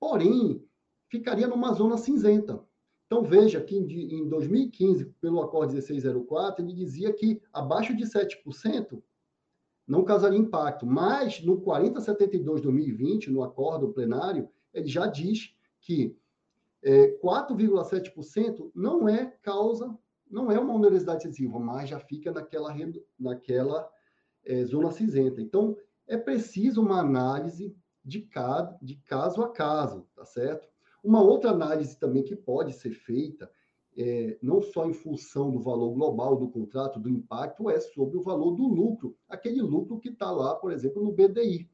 Porém, 0.00 0.66
ficaria 1.08 1.46
numa 1.46 1.74
zona 1.74 1.98
cinzenta. 1.98 2.62
Então, 3.08 3.22
veja 3.22 3.58
que 3.62 3.74
em 3.74 4.28
2015, 4.28 5.06
pelo 5.18 5.40
Acordo 5.40 5.72
1604, 5.72 6.62
ele 6.62 6.74
dizia 6.74 7.10
que 7.10 7.40
abaixo 7.50 7.96
de 7.96 8.04
7% 8.04 9.02
não 9.86 10.04
causaria 10.04 10.38
impacto. 10.38 10.86
Mas, 10.86 11.42
no 11.42 11.58
4072-2020, 11.62 13.28
no 13.28 13.42
acordo 13.42 13.94
plenário, 13.94 14.46
ele 14.74 14.86
já 14.86 15.06
diz 15.06 15.56
que 15.80 16.14
é, 16.82 17.18
4,7% 17.18 18.70
não 18.74 19.08
é 19.08 19.24
causa, 19.40 19.98
não 20.30 20.52
é 20.52 20.60
uma 20.60 20.74
onerosidade 20.74 21.26
excessiva, 21.26 21.58
mas 21.58 21.88
já 21.88 21.98
fica 21.98 22.30
naquela, 22.30 22.76
naquela 23.18 23.88
é, 24.44 24.66
zona 24.66 24.90
cinzenta. 24.90 25.40
Então, 25.40 25.74
é 26.06 26.18
preciso 26.18 26.82
uma 26.82 27.00
análise 27.00 27.74
de, 28.04 28.20
cada, 28.20 28.76
de 28.82 28.96
caso 28.96 29.42
a 29.42 29.48
caso, 29.48 30.06
tá 30.14 30.26
certo? 30.26 30.68
Uma 31.02 31.22
outra 31.22 31.50
análise 31.50 31.98
também 31.98 32.22
que 32.22 32.34
pode 32.34 32.72
ser 32.72 32.92
feita, 32.92 33.50
é, 33.96 34.38
não 34.42 34.60
só 34.60 34.86
em 34.86 34.92
função 34.92 35.50
do 35.50 35.60
valor 35.60 35.92
global 35.92 36.36
do 36.36 36.48
contrato, 36.48 37.00
do 37.00 37.08
impacto, 37.08 37.68
é 37.68 37.80
sobre 37.80 38.16
o 38.16 38.22
valor 38.22 38.52
do 38.52 38.66
lucro, 38.66 39.16
aquele 39.28 39.60
lucro 39.60 39.98
que 39.98 40.08
está 40.08 40.30
lá, 40.30 40.54
por 40.54 40.72
exemplo, 40.72 41.02
no 41.02 41.12
BDI. 41.12 41.68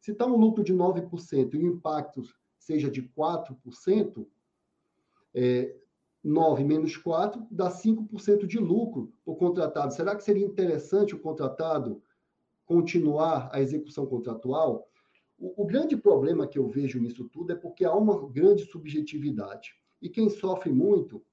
Se 0.00 0.12
está 0.12 0.26
um 0.26 0.36
lucro 0.36 0.64
de 0.64 0.74
9% 0.74 1.54
e 1.54 1.58
o 1.58 1.66
impacto 1.66 2.22
seja 2.58 2.90
de 2.90 3.02
4%, 3.02 4.26
é, 5.34 5.76
9 6.22 6.64
menos 6.64 6.96
4 6.96 7.46
dá 7.50 7.70
5% 7.70 8.46
de 8.46 8.58
lucro 8.58 9.12
o 9.24 9.34
contratado. 9.34 9.94
Será 9.94 10.14
que 10.14 10.22
seria 10.22 10.44
interessante 10.46 11.14
o 11.14 11.20
contratado 11.20 12.02
continuar 12.66 13.48
a 13.52 13.60
execução 13.60 14.06
contratual? 14.06 14.88
O, 15.40 15.62
o, 15.62 15.66
grande 15.66 15.96
problema 15.96 16.46
que 16.46 16.58
eu 16.58 16.68
vejo 16.68 17.00
nisso 17.00 17.24
tudo 17.24 17.52
é 17.52 17.56
porque 17.56 17.84
há 17.84 17.94
uma 17.94 18.28
grande 18.28 18.64
subjetividade. 18.66 19.74
E 20.00 20.08
quem 20.08 20.28
sofre 20.28 20.70
muito 20.70 21.24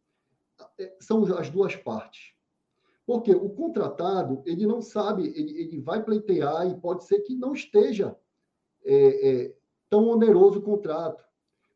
é, 0.79 0.95
são 0.99 1.23
as 1.37 1.49
duas 1.49 1.75
partes. 1.75 2.33
Porque 3.05 3.31
o 3.31 3.49
contratado, 3.49 4.41
ele 4.45 4.65
não 4.65 4.81
sabe, 4.81 5.27
ele, 5.27 5.61
ele 5.61 5.79
vai 5.79 6.03
pleitear 6.03 6.67
e 6.69 6.79
pode 6.79 7.03
ser 7.03 7.19
que 7.19 7.35
não 7.35 7.53
esteja 7.53 8.17
é, 8.83 9.29
é, 9.29 9.55
tão 9.89 10.07
oneroso 10.07 10.59
o 10.59 10.63
contrato 10.63 11.27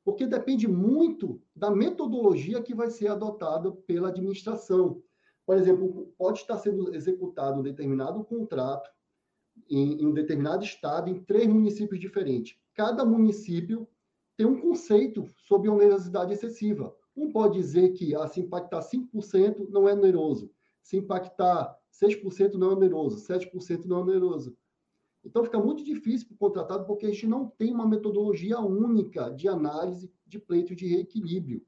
porque 0.04 0.26
depende 0.26 0.68
muito 0.68 1.42
da 1.56 1.70
metodologia 1.70 2.62
que 2.62 2.74
vai 2.74 2.90
ser 2.90 3.08
adotada 3.08 3.72
pela 3.72 4.10
administração. 4.10 5.02
Por 5.46 5.58
exemplo, 5.58 6.14
pode 6.18 6.40
estar 6.40 6.58
sendo 6.58 6.94
executado 6.94 7.60
um 7.60 7.64
determinado 7.64 8.24
contrato 8.24 8.90
em, 9.70 10.02
em 10.02 10.06
um 10.06 10.14
determinado 10.14 10.64
estado, 10.64 11.10
em 11.10 11.24
três 11.24 11.48
municípios 11.48 12.00
diferentes. 12.00 12.58
Cada 12.74 13.06
município 13.06 13.88
tem 14.38 14.46
um 14.46 14.60
conceito 14.60 15.28
sobre 15.48 15.70
onerosidade 15.70 16.34
excessiva. 16.34 16.96
Um 17.16 17.32
pode 17.32 17.60
dizer 17.60 17.94
que 17.94 18.16
ah, 18.16 18.28
se 18.28 18.40
impactar 18.40 18.82
5% 18.82 19.70
não 19.70 19.88
é 19.88 19.94
oneroso, 19.94 20.52
se 20.82 20.98
impactar 20.98 21.78
6% 21.92 22.54
não 22.54 22.72
é 22.72 22.74
oneroso, 22.74 23.18
7% 23.28 23.86
não 23.86 23.98
é 23.98 24.02
oneroso. 24.02 24.58
Então 25.24 25.44
fica 25.44 25.60
muito 25.60 25.84
difícil 25.84 26.28
para 26.28 26.36
o 26.36 26.38
contratado 26.38 26.86
porque 26.86 27.06
a 27.06 27.10
gente 27.10 27.28
não 27.28 27.48
tem 27.48 27.74
uma 27.74 27.88
metodologia 27.88 28.60
única 28.60 29.30
de 29.30 29.48
análise 29.48 30.12
de 30.26 30.40
pleito 30.40 30.76
de 30.76 30.88
reequilíbrio. 30.88 31.64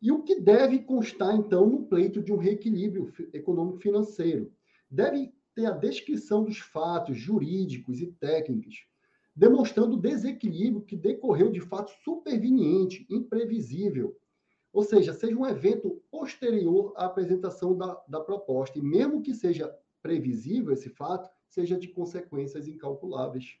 E 0.00 0.12
o 0.12 0.22
que 0.22 0.40
deve 0.40 0.80
constar, 0.80 1.34
então, 1.34 1.66
no 1.66 1.86
pleito 1.86 2.22
de 2.22 2.32
um 2.32 2.36
reequilíbrio 2.36 3.12
econômico-financeiro? 3.32 4.52
Deve 4.90 5.34
ter 5.56 5.64
a 5.64 5.70
descrição 5.70 6.44
dos 6.44 6.58
fatos 6.58 7.16
jurídicos 7.16 8.02
e 8.02 8.08
técnicos, 8.08 8.86
demonstrando 9.34 9.96
o 9.96 10.00
desequilíbrio 10.00 10.84
que 10.84 10.94
decorreu 10.94 11.50
de 11.50 11.60
fato 11.60 11.90
superveniente, 12.04 13.06
imprevisível, 13.08 14.14
ou 14.70 14.82
seja, 14.82 15.14
seja 15.14 15.34
um 15.34 15.46
evento 15.46 16.02
posterior 16.10 16.92
à 16.94 17.06
apresentação 17.06 17.74
da, 17.74 17.98
da 18.06 18.20
proposta, 18.20 18.78
e 18.78 18.82
mesmo 18.82 19.22
que 19.22 19.34
seja 19.34 19.74
previsível 20.02 20.74
esse 20.74 20.90
fato, 20.90 21.30
seja 21.48 21.78
de 21.78 21.88
consequências 21.88 22.68
incalculáveis. 22.68 23.56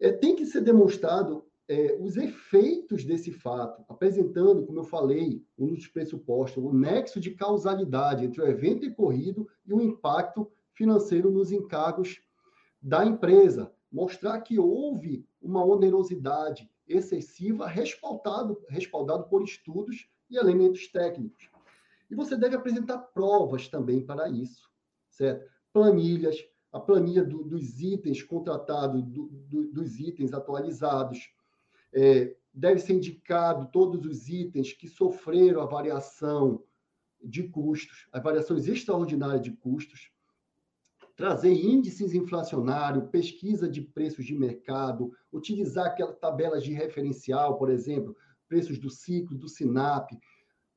É, 0.00 0.10
tem 0.10 0.34
que 0.34 0.44
ser 0.44 0.60
demonstrado 0.62 1.44
é, 1.68 1.96
os 2.00 2.16
efeitos 2.16 3.04
desse 3.04 3.30
fato, 3.30 3.84
apresentando, 3.88 4.66
como 4.66 4.80
eu 4.80 4.84
falei, 4.84 5.44
um 5.56 5.72
dos 5.72 5.86
pressupostos, 5.86 6.64
o 6.64 6.72
nexo 6.72 7.20
de 7.20 7.30
causalidade 7.30 8.24
entre 8.24 8.42
o 8.42 8.46
evento 8.48 8.88
ocorrido 8.88 9.48
e 9.64 9.72
o 9.72 9.80
impacto 9.80 10.50
financeiro 10.80 11.30
nos 11.30 11.52
encargos 11.52 12.22
da 12.80 13.04
empresa. 13.04 13.70
Mostrar 13.92 14.40
que 14.40 14.58
houve 14.58 15.28
uma 15.42 15.62
onerosidade 15.62 16.70
excessiva 16.88 17.66
respaldado, 17.66 18.58
respaldado 18.66 19.24
por 19.24 19.42
estudos 19.42 20.08
e 20.30 20.38
elementos 20.38 20.88
técnicos. 20.88 21.50
E 22.10 22.14
você 22.14 22.34
deve 22.34 22.56
apresentar 22.56 22.96
provas 22.98 23.68
também 23.68 24.00
para 24.00 24.30
isso, 24.30 24.70
certo? 25.10 25.50
Planilhas, 25.70 26.36
a 26.72 26.80
planilha 26.80 27.22
do, 27.22 27.44
dos 27.44 27.78
itens 27.78 28.22
contratados, 28.22 29.02
do, 29.02 29.26
do, 29.26 29.70
dos 29.70 30.00
itens 30.00 30.32
atualizados. 30.32 31.30
É, 31.92 32.34
deve 32.54 32.80
ser 32.80 32.94
indicado 32.94 33.70
todos 33.70 34.06
os 34.06 34.30
itens 34.30 34.72
que 34.72 34.88
sofreram 34.88 35.60
a 35.60 35.66
variação 35.66 36.64
de 37.22 37.42
custos, 37.48 38.08
as 38.10 38.22
variações 38.22 38.66
extraordinárias 38.66 39.42
de 39.42 39.52
custos, 39.52 40.10
trazer 41.20 41.52
índices 41.52 42.14
inflacionários, 42.14 43.10
pesquisa 43.10 43.68
de 43.68 43.82
preços 43.82 44.24
de 44.24 44.34
mercado, 44.34 45.12
utilizar 45.30 45.88
aquelas 45.88 46.16
tabelas 46.16 46.64
de 46.64 46.72
referencial, 46.72 47.58
por 47.58 47.68
exemplo, 47.68 48.16
preços 48.48 48.78
do 48.78 48.88
ciclo, 48.88 49.36
do 49.36 49.46
SINAP, 49.46 50.18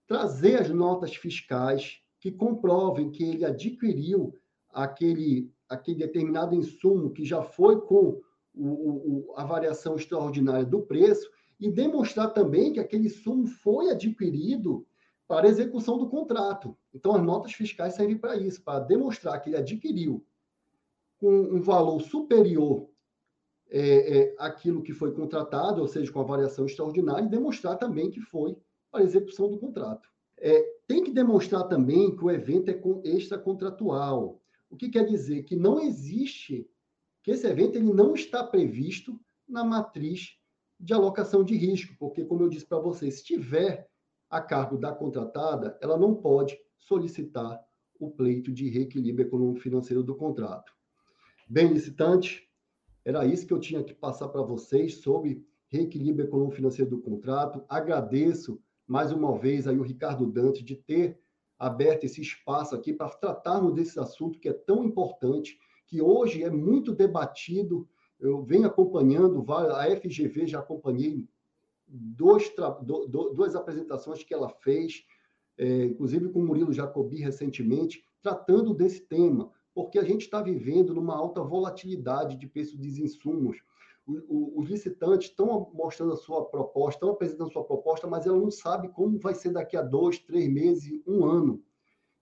trazer 0.06 0.60
as 0.60 0.69
notas 0.69 1.15
fiscais 1.15 2.01
que 2.19 2.29
comprovem 2.29 3.10
que 3.10 3.23
ele 3.23 3.45
adquiriu 3.45 4.36
aquele 4.69 5.49
aquele 5.69 5.97
determinado 5.97 6.53
insumo 6.53 7.12
que 7.12 7.23
já 7.23 7.41
foi 7.41 7.79
com 7.79 8.21
o, 8.53 8.67
o, 8.67 9.34
a 9.38 9.45
variação 9.45 9.95
extraordinária 9.95 10.65
do 10.65 10.82
preço 10.82 11.32
e 11.58 11.71
demonstrar 11.71 12.34
também 12.34 12.73
que 12.73 12.82
aquele 12.82 13.08
insumo 13.08 13.47
foi 13.47 13.89
adquirido 13.89 14.86
para 15.25 15.47
execução 15.47 15.97
do 15.97 16.10
contrato. 16.10 16.77
Então, 16.93 17.15
as 17.15 17.23
notas 17.23 17.53
fiscais 17.53 17.95
servem 17.95 18.17
para 18.17 18.36
isso, 18.36 18.62
para 18.62 18.82
demonstrar 18.82 19.41
que 19.41 19.49
ele 19.49 19.58
adquiriu 19.58 20.23
com 21.23 21.55
um 21.55 21.62
valor 21.62 22.01
superior 22.01 22.89
é, 23.69 24.17
é, 24.17 24.36
aquilo 24.38 24.83
que 24.83 24.91
foi 24.91 25.13
contratado, 25.13 25.79
ou 25.79 25.88
seja, 25.88 26.12
com 26.12 26.19
a 26.19 26.25
variação 26.25 26.65
extraordinária, 26.65 27.25
e 27.25 27.29
demonstrar 27.29 27.77
também 27.77 28.12
que 28.12 28.19
foi 28.19 28.57
para 28.91 29.05
execução 29.05 29.49
do 29.49 29.57
contrato. 29.57 30.09
É, 30.38 30.62
tem 30.86 31.01
que 31.01 31.13
demonstrar 31.13 31.69
também 31.69 32.13
que 32.13 32.25
o 32.25 32.29
evento 32.29 32.69
é 32.69 33.09
extracontratual. 33.09 34.41
O 34.69 34.75
que 34.75 34.89
quer 34.89 35.05
dizer 35.05 35.43
que 35.43 35.55
não 35.55 35.79
existe, 35.79 36.69
que 37.23 37.31
esse 37.31 37.47
evento 37.47 37.77
ele 37.77 37.93
não 37.93 38.13
está 38.13 38.43
previsto 38.43 39.17
na 39.47 39.63
matriz 39.63 40.38
de 40.77 40.93
alocação 40.93 41.41
de 41.41 41.55
risco, 41.55 41.95
porque, 41.97 42.25
como 42.25 42.43
eu 42.43 42.49
disse 42.49 42.65
para 42.65 42.79
vocês, 42.79 43.19
se 43.19 43.23
tiver 43.23 43.89
a 44.29 44.41
cargo 44.41 44.77
da 44.77 44.91
contratada, 44.91 45.79
ela 45.81 45.97
não 45.97 46.15
pode 46.15 46.59
solicitar 46.77 47.63
o 47.97 48.12
pleito 48.12 48.51
de 48.51 48.67
reequilíbrio 48.67 49.25
econômico-financeiro 49.25 50.03
do 50.03 50.17
contrato. 50.17 50.73
Bem, 51.49 51.73
licitante, 51.73 52.49
era 53.03 53.25
isso 53.25 53.45
que 53.45 53.53
eu 53.53 53.60
tinha 53.60 53.84
que 53.84 53.93
passar 53.93 54.29
para 54.29 54.41
vocês 54.41 55.01
sobre 55.01 55.45
reequilíbrio 55.67 56.25
econômico-financeiro 56.25 56.89
do 56.89 57.01
contrato. 57.01 57.63
Agradeço 57.67 58.62
mais 58.88 59.12
uma 59.12 59.38
vez 59.38 59.67
aí 59.67 59.77
o 59.77 59.84
Ricardo 59.84 60.25
Dante 60.25 60.63
de 60.63 60.75
ter 60.75 61.19
aberto 61.60 62.06
esse 62.06 62.21
espaço 62.21 62.73
aqui 62.73 62.93
para 62.93 63.10
tratarmos 63.10 63.73
desse 63.73 63.99
assunto 63.99 64.39
que 64.39 64.47
é 64.47 64.53
tão 64.53 64.86
importante, 64.86 65.60
que 65.86 66.01
hoje 66.01 66.43
é 66.43 66.49
muito 66.49 66.93
debatido. 66.93 67.88
Eu 68.19 68.41
venho 68.41 68.65
acompanhando, 68.65 69.45
a 69.51 69.86
FGV 69.97 70.47
já 70.47 70.60
acompanhei 70.60 71.27
dois, 71.88 72.53
duas 73.34 73.53
apresentações 73.53 74.23
que 74.23 74.34
ela 74.34 74.49
fez, 74.49 75.06
é, 75.58 75.86
inclusive 75.86 76.29
com 76.29 76.39
o 76.39 76.45
Murilo 76.45 76.71
Jacobi 76.71 77.17
recentemente, 77.17 78.06
tratando 78.21 78.73
desse 78.73 79.01
tema, 79.01 79.51
porque 79.73 79.97
a 79.97 80.03
gente 80.03 80.21
está 80.21 80.41
vivendo 80.41 80.93
numa 80.93 81.15
alta 81.15 81.41
volatilidade 81.41 82.38
de 82.38 82.47
preço 82.47 82.77
dos 82.77 82.97
insumos. 82.97 83.57
os 84.05 84.69
licitantes 84.69 85.29
estão 85.29 85.71
mostrando 85.73 86.13
a 86.13 86.17
sua 86.17 86.45
proposta, 86.45 86.97
estão 86.97 87.09
apresentando 87.09 87.47
a 87.47 87.53
sua 87.53 87.63
proposta, 87.63 88.05
mas 88.05 88.25
ela 88.25 88.38
não 88.38 88.51
sabe 88.51 88.89
como 88.89 89.19
vai 89.19 89.33
ser 89.33 89.51
daqui 89.51 89.77
a 89.77 89.81
dois, 89.81 90.19
três 90.19 90.51
meses, 90.51 91.01
um 91.07 91.25
ano. 91.25 91.63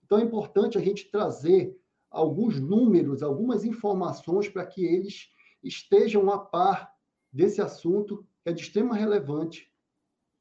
Então 0.04 0.18
é 0.18 0.22
importante 0.22 0.78
a 0.78 0.80
gente 0.80 1.10
trazer 1.10 1.76
alguns 2.10 2.60
números, 2.60 3.22
algumas 3.22 3.64
informações 3.64 4.48
para 4.48 4.66
que 4.66 4.84
eles 4.84 5.30
estejam 5.62 6.30
a 6.30 6.38
par 6.38 6.92
desse 7.32 7.60
assunto 7.60 8.26
que 8.42 8.50
é 8.50 8.52
de 8.52 8.62
extrema 8.62 8.94
relevante 8.94 9.72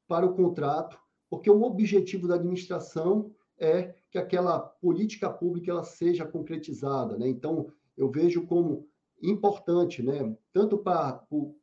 para 0.08 0.26
o 0.26 0.34
contrato, 0.34 1.00
porque 1.30 1.50
o 1.50 1.64
objetivo 1.64 2.28
da 2.28 2.36
administração 2.36 3.34
é 3.58 3.96
que 4.12 4.18
aquela 4.18 4.60
política 4.60 5.30
pública 5.30 5.72
ela 5.72 5.84
seja 5.84 6.26
concretizada, 6.26 7.18
né? 7.18 7.28
Então, 7.28 7.72
eu 7.98 8.12
vejo 8.12 8.46
como 8.46 8.88
importante, 9.22 10.04
né, 10.04 10.36
tanto 10.52 10.78
para 10.78 11.24
o, 11.30 11.56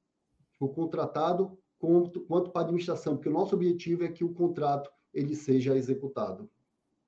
o 0.58 0.68
contratado 0.68 1.58
quanto, 1.78 2.20
quanto 2.22 2.50
para 2.50 2.62
a 2.62 2.64
administração, 2.64 3.16
porque 3.16 3.28
o 3.28 3.32
nosso 3.32 3.54
objetivo 3.54 4.04
é 4.04 4.08
que 4.08 4.24
o 4.24 4.32
contrato 4.32 4.90
ele 5.12 5.34
seja 5.34 5.76
executado. 5.76 6.48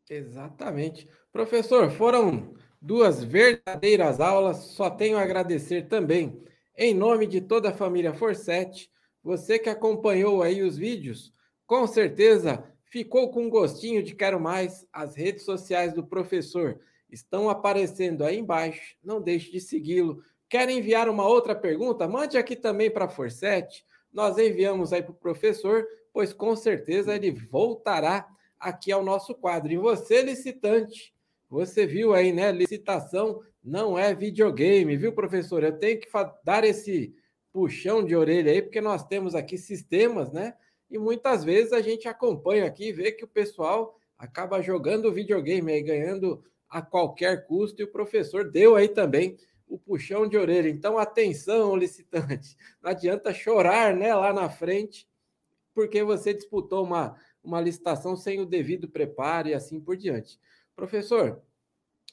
Exatamente. 0.08 1.08
Professor, 1.32 1.90
foram 1.90 2.54
duas 2.80 3.22
verdadeiras 3.22 4.20
aulas, 4.20 4.56
só 4.58 4.90
tenho 4.90 5.16
a 5.16 5.22
agradecer 5.22 5.88
também, 5.88 6.42
em 6.76 6.92
nome 6.94 7.26
de 7.26 7.40
toda 7.40 7.70
a 7.70 7.74
família 7.74 8.12
Forset, 8.12 8.90
você 9.22 9.58
que 9.58 9.68
acompanhou 9.68 10.42
aí 10.42 10.62
os 10.62 10.76
vídeos, 10.76 11.32
com 11.66 11.86
certeza 11.86 12.64
ficou 12.90 13.30
com 13.30 13.48
gostinho 13.48 14.02
de 14.02 14.14
quero 14.14 14.38
mais. 14.38 14.86
As 14.92 15.14
redes 15.14 15.44
sociais 15.44 15.94
do 15.94 16.04
professor 16.04 16.78
estão 17.08 17.48
aparecendo 17.48 18.24
aí 18.24 18.38
embaixo. 18.38 18.96
Não 19.02 19.22
deixe 19.22 19.50
de 19.50 19.60
segui-lo. 19.60 20.22
Quer 20.48 20.68
enviar 20.68 21.08
uma 21.08 21.26
outra 21.26 21.54
pergunta? 21.54 22.08
Mande 22.08 22.36
aqui 22.36 22.56
também 22.56 22.90
para 22.90 23.04
a 23.06 23.08
Forset. 23.08 23.84
Nós 24.12 24.36
enviamos 24.36 24.92
aí 24.92 25.02
para 25.02 25.12
o 25.12 25.14
professor, 25.14 25.86
pois 26.12 26.32
com 26.32 26.54
certeza 26.56 27.14
ele 27.14 27.30
voltará 27.30 28.28
aqui 28.58 28.90
ao 28.90 29.04
nosso 29.04 29.34
quadro. 29.34 29.72
E 29.72 29.76
você, 29.76 30.20
licitante, 30.20 31.14
você 31.48 31.86
viu 31.86 32.12
aí, 32.12 32.32
né? 32.32 32.50
Licitação 32.50 33.40
não 33.62 33.96
é 33.96 34.12
videogame, 34.12 34.96
viu, 34.96 35.12
professor? 35.12 35.62
Eu 35.62 35.78
tenho 35.78 36.00
que 36.00 36.08
dar 36.42 36.64
esse 36.64 37.14
puxão 37.52 38.04
de 38.04 38.16
orelha 38.16 38.50
aí, 38.50 38.62
porque 38.62 38.80
nós 38.80 39.06
temos 39.06 39.36
aqui 39.36 39.56
sistemas, 39.56 40.32
né? 40.32 40.54
E 40.90 40.98
muitas 40.98 41.44
vezes 41.44 41.72
a 41.72 41.80
gente 41.80 42.08
acompanha 42.08 42.66
aqui 42.66 42.88
e 42.88 42.92
vê 42.92 43.12
que 43.12 43.24
o 43.24 43.28
pessoal 43.28 43.98
acaba 44.18 44.60
jogando 44.60 45.12
videogame 45.12 45.72
aí, 45.72 45.82
ganhando 45.82 46.44
a 46.68 46.82
qualquer 46.82 47.46
custo, 47.46 47.80
e 47.80 47.84
o 47.84 47.90
professor 47.90 48.50
deu 48.50 48.76
aí 48.76 48.88
também 48.88 49.38
o 49.66 49.78
puxão 49.78 50.28
de 50.28 50.36
orelha. 50.36 50.68
Então, 50.68 50.98
atenção, 50.98 51.76
licitante, 51.76 52.56
não 52.82 52.90
adianta 52.90 53.32
chorar 53.32 53.94
né, 53.94 54.14
lá 54.14 54.32
na 54.32 54.50
frente, 54.50 55.08
porque 55.72 56.02
você 56.02 56.34
disputou 56.34 56.84
uma, 56.84 57.16
uma 57.42 57.60
licitação 57.60 58.16
sem 58.16 58.40
o 58.40 58.46
devido 58.46 58.88
preparo 58.88 59.48
e 59.48 59.54
assim 59.54 59.80
por 59.80 59.96
diante. 59.96 60.38
Professor, 60.74 61.40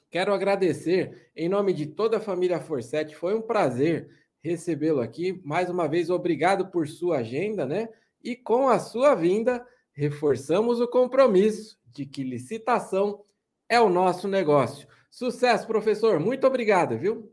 quero 0.10 0.34
agradecer 0.34 1.30
em 1.36 1.50
nome 1.50 1.74
de 1.74 1.88
toda 1.88 2.18
a 2.18 2.22
família 2.22 2.60
Forset, 2.60 3.16
foi 3.16 3.36
um 3.36 3.42
prazer 3.42 4.10
recebê-lo 4.40 5.02
aqui. 5.02 5.42
Mais 5.44 5.70
uma 5.70 5.88
vez, 5.88 6.10
obrigado 6.10 6.68
por 6.68 6.88
sua 6.88 7.18
agenda, 7.18 7.66
né? 7.66 7.90
E 8.24 8.36
com 8.36 8.70
a 8.70 8.80
sua 8.80 9.16
vinda, 9.16 9.66
reforçamos 9.94 10.80
o 10.80 10.88
compromisso 10.88 11.78
de 11.88 12.06
que 12.06 12.24
licitação 12.24 13.24
é 13.68 13.82
o 13.82 13.90
nosso 13.90 14.28
negócio. 14.28 14.88
Sucesso, 15.10 15.66
professor. 15.66 16.20
Muito 16.20 16.46
obrigado, 16.46 16.98
viu? 16.98 17.32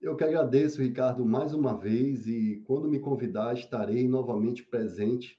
Eu 0.00 0.16
que 0.16 0.24
agradeço, 0.24 0.82
Ricardo, 0.82 1.24
mais 1.24 1.54
uma 1.54 1.76
vez. 1.76 2.26
E 2.26 2.60
quando 2.66 2.88
me 2.88 2.98
convidar, 2.98 3.54
estarei 3.54 4.08
novamente 4.08 4.64
presente. 4.64 5.38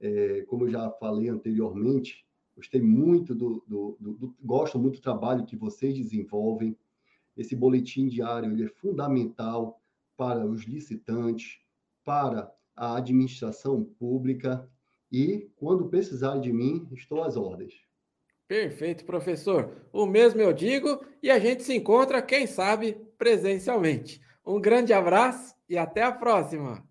É, 0.00 0.42
como 0.42 0.64
eu 0.64 0.70
já 0.70 0.88
falei 0.92 1.28
anteriormente, 1.28 2.24
gostei 2.56 2.80
muito 2.80 3.34
do, 3.34 3.64
do, 3.66 3.96
do, 3.98 4.12
do, 4.14 4.36
gosto 4.40 4.78
muito 4.78 4.96
do 4.96 5.02
trabalho 5.02 5.44
que 5.44 5.56
vocês 5.56 5.96
desenvolvem. 5.96 6.78
Esse 7.36 7.56
boletim 7.56 8.06
diário 8.06 8.52
ele 8.52 8.66
é 8.66 8.68
fundamental 8.68 9.80
para 10.16 10.46
os 10.46 10.62
licitantes, 10.62 11.58
para 12.04 12.52
a 12.78 12.96
administração 12.96 13.84
pública 13.98 14.66
e, 15.10 15.50
quando 15.56 15.88
precisar 15.88 16.38
de 16.38 16.52
mim, 16.52 16.88
estou 16.92 17.22
às 17.22 17.36
ordens. 17.36 17.74
Perfeito, 18.46 19.04
professor. 19.04 19.70
O 19.92 20.06
mesmo 20.06 20.40
eu 20.40 20.52
digo 20.52 21.04
e 21.22 21.30
a 21.30 21.38
gente 21.38 21.62
se 21.62 21.74
encontra, 21.74 22.22
quem 22.22 22.46
sabe, 22.46 22.96
presencialmente. 23.18 24.20
Um 24.46 24.60
grande 24.60 24.92
abraço 24.92 25.54
e 25.68 25.76
até 25.76 26.02
a 26.02 26.12
próxima. 26.12 26.82